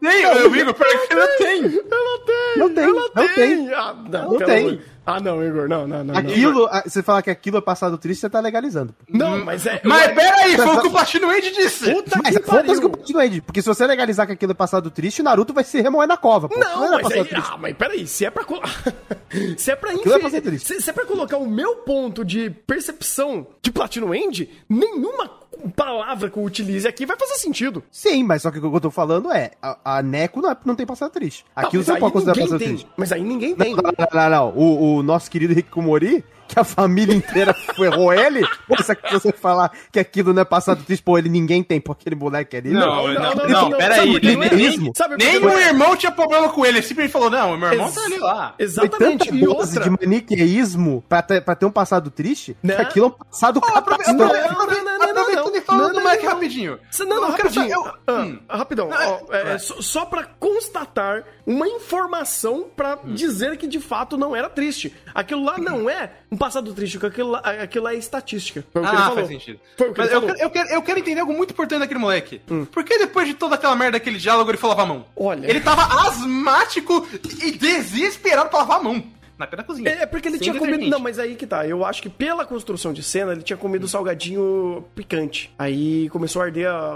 [0.00, 1.64] Tem, eu Igor, pior que ela tem.
[1.64, 2.56] Ela tem!
[2.56, 3.74] Não tem, Ela não tem.
[3.74, 4.80] Ah, não, Não tem.
[5.06, 6.04] Ah, não, Igor, não, não, não.
[6.04, 6.16] não.
[6.16, 8.94] Aquilo, a- você falar que aquilo é passado triste, você tá legalizando.
[9.08, 9.80] Não, mas é.
[9.82, 11.92] Mas Ué, peraí, foi o que o Platino Age disse.
[11.92, 12.74] Puta Mas que é pariu.
[12.74, 15.80] eu continuo aí, porque se você legalizar que aquilo é passado triste, Naruto vai se
[15.80, 16.56] remoer na cova, pô.
[16.58, 17.50] Não, era mas aí, triste.
[17.52, 18.44] ah, mas peraí, se é pra
[19.56, 23.46] se é pra Aquilo é se, se é pra colocar o meu ponto de percepção
[23.62, 27.82] de Platino End, nenhuma palavra que eu utilize aqui vai fazer sentido.
[27.90, 30.56] Sim, mas só que o que eu tô falando é, a, a Neco não, é-
[30.64, 31.44] não tem passado triste.
[31.54, 32.68] Tá, você não aí pode considerar passado tem.
[32.68, 32.88] triste.
[32.96, 33.74] Mas aí ninguém tem.
[33.74, 34.48] Não, não, não, não.
[34.56, 39.98] O, o nosso querido Hikikomori, que a família inteira ferrou ele, se você falar que
[40.00, 42.70] aquilo não é passado triste, pô, ele ninguém tem, pô, aquele moleque ali.
[42.70, 44.48] Não, não, não, peraí, que não é?
[44.48, 44.92] liderismo.
[44.96, 45.68] Sabe Nem não o é?
[45.68, 46.78] irmão tinha problema com ele.
[46.78, 48.54] Ele simplesmente falou: Não, meu irmão Ex- tá ali lá.
[48.56, 49.28] Foi Exatamente.
[49.28, 49.84] tanta E outra.
[49.84, 52.74] de maniqueísmo pra ter, pra ter um passado triste, Né?
[52.74, 54.12] que aquilo é um passado catastrófico.
[54.12, 55.09] não, não, não, não,
[55.56, 56.28] E falando não, do não.
[56.28, 56.78] rapidinho.
[57.00, 57.70] Não, não, rapidinho.
[57.72, 58.38] eu- Ah, Hum.
[58.48, 58.88] rapidão.
[58.88, 58.96] Não,
[59.28, 59.52] ó, é, é.
[59.54, 63.14] é só, só pra constatar uma informação pra Hum.
[63.14, 64.94] dizer que de fato não era triste.
[65.14, 68.64] Aquilo lá não é um passado triste, aquilo lá, aquilo lá é estatística.
[68.72, 69.16] Foi o que ele Ah, falou.
[69.16, 69.60] faz sentido.
[69.76, 71.80] Foi o que Mas ele eu, quero, eu, quero, eu quero entender algo muito importante
[71.80, 72.40] daquele moleque.
[72.70, 75.06] Por que depois de toda aquela merda daquele diálogo ele foi lavar a mão?
[75.16, 75.46] Olha.
[75.48, 77.06] Ele tava asmático
[77.42, 79.02] e desesperado pra lavar a mão.
[79.40, 79.88] Na da cozinha.
[79.88, 80.86] É porque ele tinha comido.
[80.86, 81.66] Não, mas aí que tá.
[81.66, 85.50] Eu acho que pela construção de cena, ele tinha comido salgadinho picante.
[85.58, 86.94] Aí começou a arder a.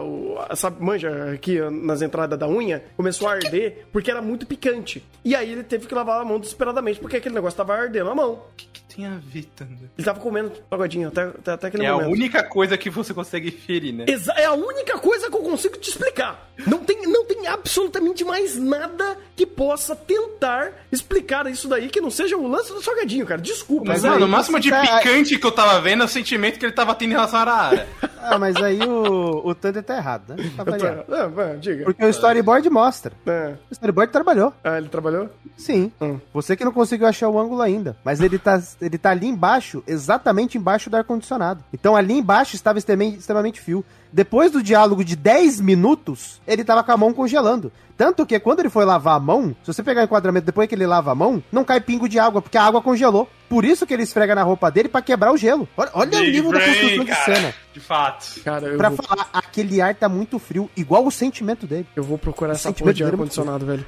[0.51, 5.03] a- sabe, manja, aqui nas entradas da unha, começou a arder porque era muito picante.
[5.25, 8.15] E aí ele teve que lavar a mão desesperadamente, porque aquele negócio tava ardendo a
[8.15, 8.33] mão.
[8.33, 9.91] O que, que tem a ver, Tanda?
[9.97, 12.11] Ele tava comendo salgadinho até, até, até aquele É a momento.
[12.13, 14.05] única coisa que você consegue ferir, né?
[14.07, 16.51] Exa- é a única coisa que eu consigo te explicar.
[16.67, 22.11] Não tem, não tem absolutamente mais nada que possa tentar explicar isso daí que não
[22.11, 23.41] seja o lance do salgadinho, cara.
[23.41, 26.07] Desculpa, Mas, mas mano, aí o máximo de tá- picante que eu tava vendo é
[26.07, 27.87] o sentimento que ele tava tendo em relação à Arara.
[28.27, 30.51] Ah, mas aí o, o Thunder tá errado, né?
[30.57, 30.87] Tá tô-.
[30.87, 31.85] Ah, ah, diga.
[31.85, 33.13] Porque o storyboard mostra.
[33.27, 33.53] É.
[33.71, 34.51] O storyboard trabalhou.
[34.65, 35.29] Ah, ele trabalhou?
[35.59, 35.93] Sim.
[36.01, 36.19] Hum.
[36.33, 37.99] Você que não conseguiu achar o ângulo ainda.
[38.03, 41.63] Mas ele tá, ele tá ali embaixo, exatamente embaixo do ar-condicionado.
[41.71, 43.85] Então ali embaixo estava extremamente, extremamente frio.
[44.15, 47.73] Depois do diálogo de 10 minutos, ele tava com a mão congelando.
[47.97, 50.75] Tanto que quando ele foi lavar a mão, se você pegar o enquadramento depois que
[50.77, 53.29] ele lava a mão, não cai pingo de água, porque a água congelou.
[53.49, 55.69] Por isso que ele esfrega na roupa dele pra quebrar o gelo.
[55.77, 57.25] Olha, olha o nível da construção de cara.
[57.25, 57.55] cena.
[57.73, 58.41] De fato.
[58.45, 61.89] Cara, eu, Pra vou, falar, aquele ar tá muito frio, igual o sentimento dele.
[61.97, 63.85] eu vou procurar essa sentimento porra de é ar-condicionado, velho.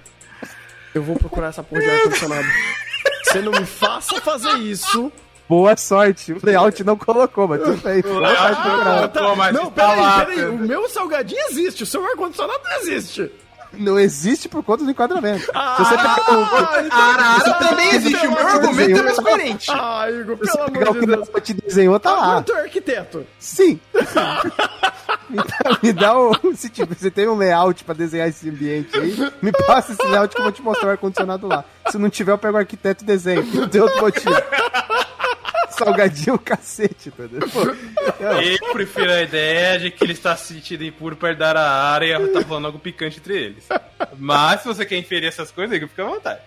[0.93, 2.49] Eu vou procurar essa porra de ar-condicionado.
[3.23, 5.13] Você não me faça fazer isso.
[5.49, 6.33] Boa sorte.
[6.33, 8.03] O layout não colocou, mas tudo bem.
[8.27, 9.09] Ah, procurar.
[9.09, 10.45] Pô, mas não, está peraí, lá, peraí.
[10.49, 13.31] O meu salgadinho existe, o seu ar-condicionado não existe.
[13.73, 15.51] Não existe por conta do enquadramento.
[15.55, 18.27] Ah, Se você pegar um- ah, então- Arara também existe.
[18.27, 19.71] O meu amor de argumento é mais coerente.
[19.71, 21.29] Ah, Igor, pelo pegar o amor que de Deus.
[21.35, 22.39] o te desenhou, tá lá.
[22.39, 23.27] Ah, é arquiteto.
[23.39, 23.79] Sim.
[25.29, 26.33] me dá, me dá o.
[26.57, 30.35] Se tipo, você tem um layout pra desenhar esse ambiente aí, me passa esse layout
[30.35, 31.65] que eu vou te mostrar o ar-condicionado lá.
[31.91, 33.45] Se não tiver, eu pego o arquiteto e desenho.
[33.53, 34.31] Não tem outro motivo.
[35.79, 37.49] Salgadinho cacete, entendeu?
[37.49, 37.61] Pô,
[38.43, 42.29] Eu prefiro a ideia de que ele está se sentindo impuro perto da Arara e
[42.29, 43.69] tá falando algo picante entre eles.
[44.19, 46.41] Mas se você quer inferir essas coisas, fica à vontade.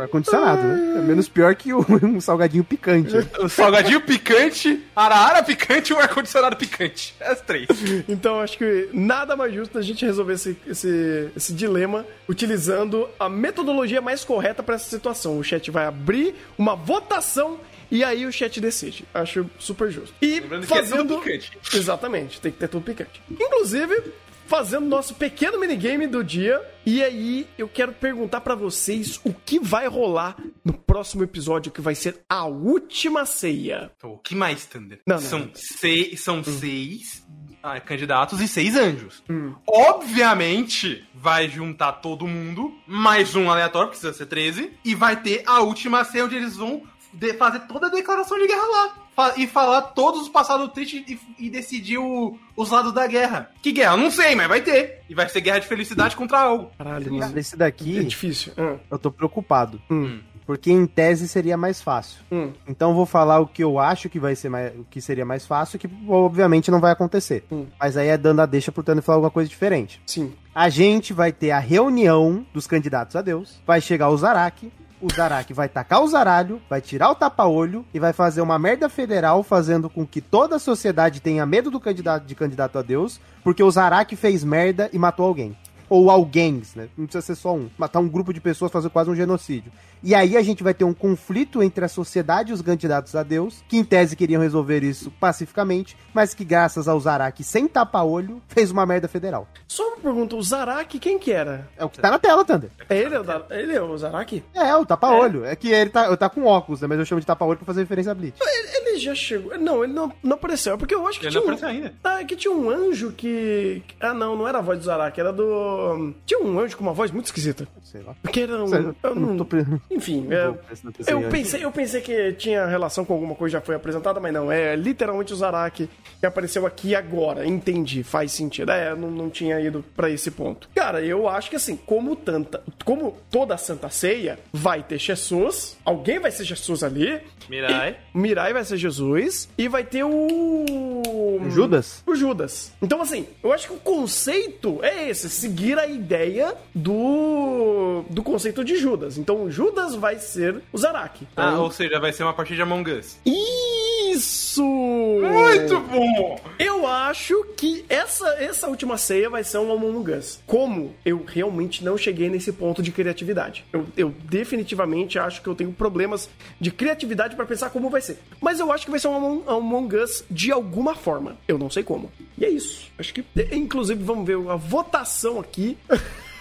[0.00, 0.94] ar-condicionado, né?
[0.98, 3.12] É menos pior que o- um salgadinho picante.
[3.40, 7.14] O salgadinho picante, Arara picante e o ar-condicionado picante.
[7.20, 7.66] As três.
[8.08, 13.28] Então acho que nada mais justo da gente resolver esse, esse, esse dilema utilizando a
[13.28, 15.38] metodologia mais correta para essa situação.
[15.38, 17.58] O chat vai abrir uma votação
[17.92, 19.04] e aí o chat decide.
[19.12, 20.14] Acho super justo.
[20.22, 21.08] E Lembrando que é fazendo.
[21.08, 21.58] tudo picante.
[21.74, 23.22] Exatamente, tem que ter tudo picante.
[23.30, 24.02] Inclusive,
[24.46, 26.58] fazendo nosso pequeno minigame do dia.
[26.86, 31.82] E aí, eu quero perguntar pra vocês o que vai rolar no próximo episódio, que
[31.82, 33.92] vai ser a última ceia.
[34.02, 35.00] O que mais, Thunder?
[35.06, 35.50] Não, não, são não.
[35.54, 37.22] seis, são seis
[37.62, 39.22] ah, candidatos e seis anjos.
[39.30, 39.54] Hum.
[39.66, 45.60] Obviamente, vai juntar todo mundo, mais um aleatório, precisa ser 13, e vai ter a
[45.60, 46.82] última ceia onde eles vão
[47.12, 48.94] de- fazer toda a declaração de guerra lá.
[49.14, 51.04] Fa- E falar todos os passados tristes
[51.38, 53.50] e, e decidir o- os lados da guerra.
[53.60, 53.92] Que guerra?
[53.92, 55.02] Eu Não sei, mas vai ter.
[55.08, 56.70] E vai ser guerra de felicidade contra algo.
[56.78, 57.20] Caralho, mano.
[57.26, 58.52] Cara, esse É daqui, difícil.
[58.56, 59.80] Ah, eu tô preocupado.
[59.90, 60.20] Hum.
[60.44, 62.20] Porque em tese seria mais fácil.
[62.30, 62.52] hum.
[62.66, 65.24] Então eu vou falar o que eu acho que vai ser mais, o que seria
[65.24, 67.44] mais fácil, que obviamente não vai acontecer.
[67.50, 67.66] Hum.
[67.78, 70.00] Mas aí é dando a deixa pro Tano falar alguma coisa diferente.
[70.04, 70.32] Sim.
[70.54, 73.60] A gente vai ter a reunião dos candidatos a Deus.
[73.66, 74.72] Vai chegar o Zaraki.
[75.02, 78.88] O Zaraki vai tacar o zaralho, vai tirar o tapa-olho e vai fazer uma merda
[78.88, 83.20] federal, fazendo com que toda a sociedade tenha medo do candidato de candidato a Deus,
[83.42, 85.56] porque o Zaraki fez merda e matou alguém.
[85.88, 86.88] Ou alguém, né?
[86.96, 87.68] Não precisa ser só um.
[87.76, 89.72] Matar um grupo de pessoas, fazer quase um genocídio.
[90.02, 93.22] E aí a gente vai ter um conflito entre a sociedade e os candidatos a
[93.22, 98.42] Deus, que em tese queriam resolver isso pacificamente, mas que graças ao Zaraki sem tapa-olho,
[98.48, 99.46] fez uma merda federal.
[99.68, 101.68] Só uma pergunta, o Zaraki quem que era?
[101.76, 102.70] É o que tá na tela, Thunder.
[102.88, 104.42] É ele, o da- ele é o Zaraki?
[104.54, 105.44] É, o tapa-olho.
[105.44, 105.54] É.
[105.56, 106.86] que ele tá, ele tá com óculos, né?
[106.88, 108.40] Mas eu chamo de tapa-olho pra fazer referência a Blitz.
[108.40, 109.56] Ele, ele já chegou.
[109.58, 110.74] Não, ele não, não apareceu.
[110.74, 111.54] É porque eu acho que Ele tinha não um.
[111.54, 111.94] apareceu ainda.
[112.02, 113.82] Ah, é que tinha um anjo que.
[114.00, 116.12] Ah, não, não era a voz do Zaraki, era do.
[116.26, 117.66] Tinha um anjo com uma voz muito esquisita.
[117.82, 118.14] Sei lá.
[118.22, 118.66] Porque era um.
[118.68, 119.64] Sei, eu eu não tô pre-
[119.94, 123.74] Enfim, é, eu, pensei, eu pensei que tinha relação com alguma coisa que já foi
[123.74, 124.50] apresentada, mas não.
[124.50, 125.88] É literalmente o Zaraki
[126.20, 127.44] que apareceu aqui agora.
[127.46, 128.70] Entendi, faz sentido.
[128.70, 130.68] É, não, não tinha ido pra esse ponto.
[130.74, 132.62] Cara, eu acho que assim, como tanta.
[132.84, 137.20] Como toda a Santa Ceia, vai ter Jesus, alguém vai ser Jesus ali.
[137.48, 137.96] Mirai.
[138.14, 139.48] E- Mirai vai ser Jesus.
[139.58, 141.40] E vai ter o.
[141.50, 142.04] Judas?
[142.06, 142.72] O Judas.
[142.80, 148.04] Então, assim, eu acho que o conceito é esse: seguir a ideia do.
[148.08, 149.18] do conceito de Judas.
[149.18, 151.26] Então, Judas vai ser o Zaraki.
[151.36, 153.16] Ah, Então, ou seja, vai ser uma partida de Among Us.
[153.24, 154.62] Isso!
[154.62, 156.40] Muito bom!
[156.58, 160.40] Eu acho que essa, essa última ceia vai ser um Among Us.
[160.46, 163.64] Como eu realmente não cheguei nesse ponto de criatividade.
[163.72, 166.28] Eu, eu definitivamente acho que eu tenho problemas
[166.60, 168.18] de criatividade pra pensar como vai ser.
[168.40, 171.36] Mas eu acho que vai ser um Among, Among Us de alguma forma.
[171.48, 172.10] Eu não sei como.
[172.36, 172.90] E é isso.
[172.98, 175.76] Acho que, inclusive, vamos ver a votação aqui.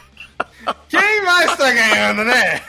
[0.89, 2.61] Quem mais tá ganhando, né?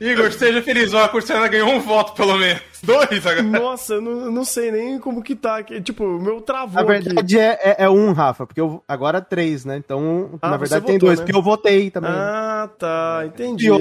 [0.00, 2.62] Igor, seja feliz, ó, a Curciana ganhou um voto pelo menos.
[2.86, 3.42] Dois agora.
[3.42, 5.80] Nossa, eu não, eu não sei nem como que tá aqui.
[5.80, 7.04] Tipo, o meu travou Na aqui.
[7.04, 9.76] verdade é, é, é um, Rafa, porque eu, agora três, né?
[9.76, 11.24] Então, Ah, na verdade tem votou, dois, né?
[11.24, 12.10] porque eu votei também.
[12.12, 13.22] Ah, tá.
[13.26, 13.66] Entendi.
[13.66, 13.80] Pior,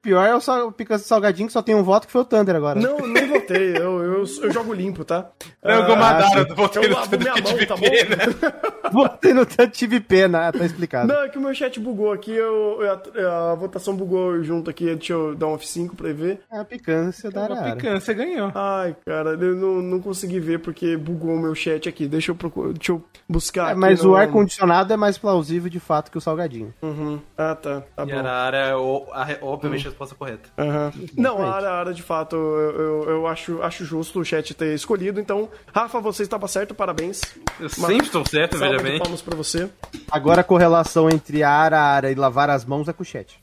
[0.00, 2.24] pior é o, sal, o Pica Salgadinho que só tem um voto que foi o
[2.24, 2.80] Thunder agora.
[2.80, 3.76] Não, nem votei.
[3.76, 5.26] Eu, eu, eu jogo limpo, tá?
[5.62, 6.54] Não, Ah, sim.
[6.54, 7.82] votei eu no lavo Thunder minha que mão, tive tá bom?
[7.82, 8.66] pena.
[8.92, 11.08] Votei no Thunder, tive pena, ah, tá explicado.
[11.08, 14.70] Não, é que o meu chat bugou aqui, eu, eu- a, a votação bugou junto
[14.70, 16.40] aqui, deixa eu dar um F5 pra ver.
[16.52, 17.74] É a picância da A Arara.
[17.76, 18.35] picância ganhou.
[18.54, 22.06] Ai, cara, eu não, não consegui ver porque bugou o meu chat aqui.
[22.06, 25.68] Deixa eu procurar, deixa eu buscar É, aqui mas no- o ar-condicionado é mais plausível
[25.70, 26.72] de fato que o Salgadinho.
[26.82, 27.20] Uhum.
[27.36, 28.18] Ah, tá, tá E bom.
[28.18, 30.48] Arara é o- a obviamente a resposta correta.
[30.58, 30.92] Aham.
[31.16, 34.54] Não, a área, a área de fato, eu, eu, eu acho, acho justo o chat
[34.54, 35.20] ter escolhido.
[35.20, 37.20] Então, Rafa, você estava certo, parabéns.
[37.60, 38.98] Eu sempre estou certo, veja bem.
[38.98, 39.68] palmas pra você.
[40.10, 43.38] Agora a correlação entre a Arara e lavar as mãos é com o chat.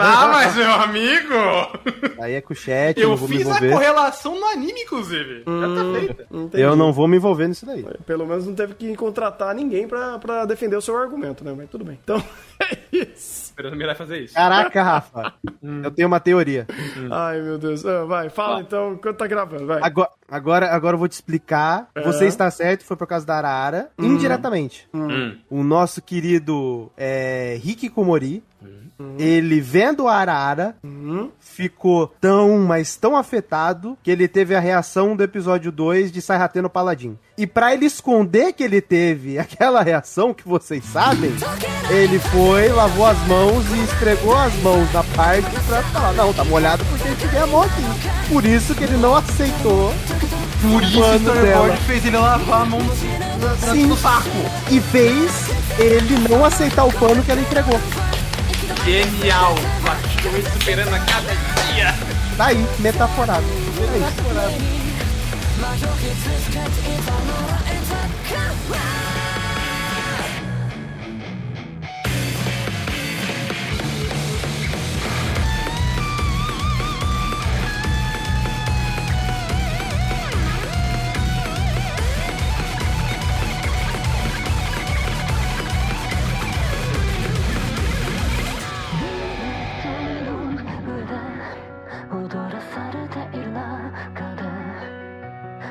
[0.00, 1.34] Ah, mas meu amigo!
[2.20, 5.44] Aí é com o chat, Eu não vou me fiz a correlação no anime, inclusive.
[5.46, 6.26] Já tá feita.
[6.30, 6.62] Entendi.
[6.62, 7.84] Eu não vou me envolver nisso daí.
[8.06, 11.54] Pelo menos não teve que contratar ninguém pra, pra defender o seu argumento, né?
[11.56, 11.98] Mas tudo bem.
[12.02, 12.22] Então,
[12.60, 13.50] é isso.
[13.50, 14.34] Esperando me vai fazer isso.
[14.34, 15.34] Caraca, Rafa.
[15.82, 16.66] Eu tenho uma teoria.
[17.10, 17.84] Ai, meu Deus.
[17.84, 19.80] Ah, vai, fala então enquanto tá gravando, vai.
[19.82, 21.88] Agora, agora, agora eu vou te explicar.
[22.04, 23.90] Você está certo, foi por causa da Arara.
[23.98, 24.88] Indiretamente.
[24.94, 25.36] Hum.
[25.50, 28.42] O nosso querido é, Rick Komori,
[29.18, 30.76] ele vendo a Arara,
[31.38, 36.38] ficou tão, mas tão afetado que ele teve a reação do episódio 2 de Sai
[36.56, 37.16] no Paladin.
[37.36, 41.30] E pra ele esconder que ele teve aquela reação que vocês sabem,
[41.90, 46.44] ele foi, lavou as mãos e esfregou as mãos na parte pra falar, não, tá
[46.44, 47.82] molhado porque eu tive a mão aqui.
[48.28, 49.92] Por isso que ele não aceitou
[50.60, 51.76] Por isso o dela.
[51.86, 54.28] fez ele lavar a mão no, no saco.
[54.70, 57.80] e fez ele não aceitar o pano que ela entregou.
[58.84, 59.54] Genial.
[60.16, 61.34] Estou superando a cada
[61.72, 61.94] dia.
[62.36, 63.44] Tá aí, metaforado.
[68.34, 69.07] É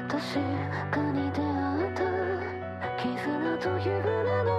[0.07, 0.23] 確
[0.89, 1.43] かに出会
[1.83, 2.01] った
[2.97, 3.89] 絆とい。
[3.89, 4.07] う名
[4.43, 4.49] の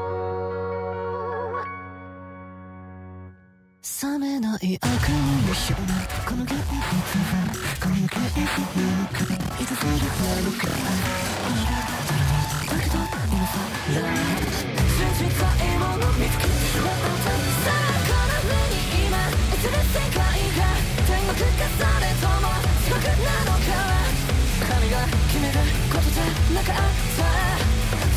[4.02, 4.76] 冷めない。
[4.76, 5.76] 悪夢よ
[6.26, 7.40] この現実は
[7.80, 8.44] この現実
[8.76, 9.32] の中で
[9.62, 9.64] い。
[9.64, 10.68] つするなのか
[12.66, 12.94] だけど
[13.32, 13.56] 今さ
[26.58, 27.22] 中さ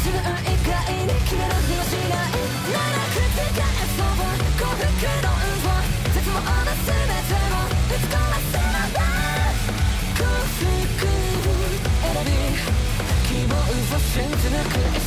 [0.02, 2.34] 自分以外に決める気はしない
[2.72, 4.26] なら口が遊ぼ
[4.58, 5.78] 幸福の運動
[6.12, 8.18] 絶望の全てをぶち壊
[8.50, 9.06] せなが
[10.18, 10.26] 幸
[10.90, 11.62] 福を
[12.02, 12.34] 選び
[13.28, 14.58] 希望を信じ抜
[14.96, 15.01] く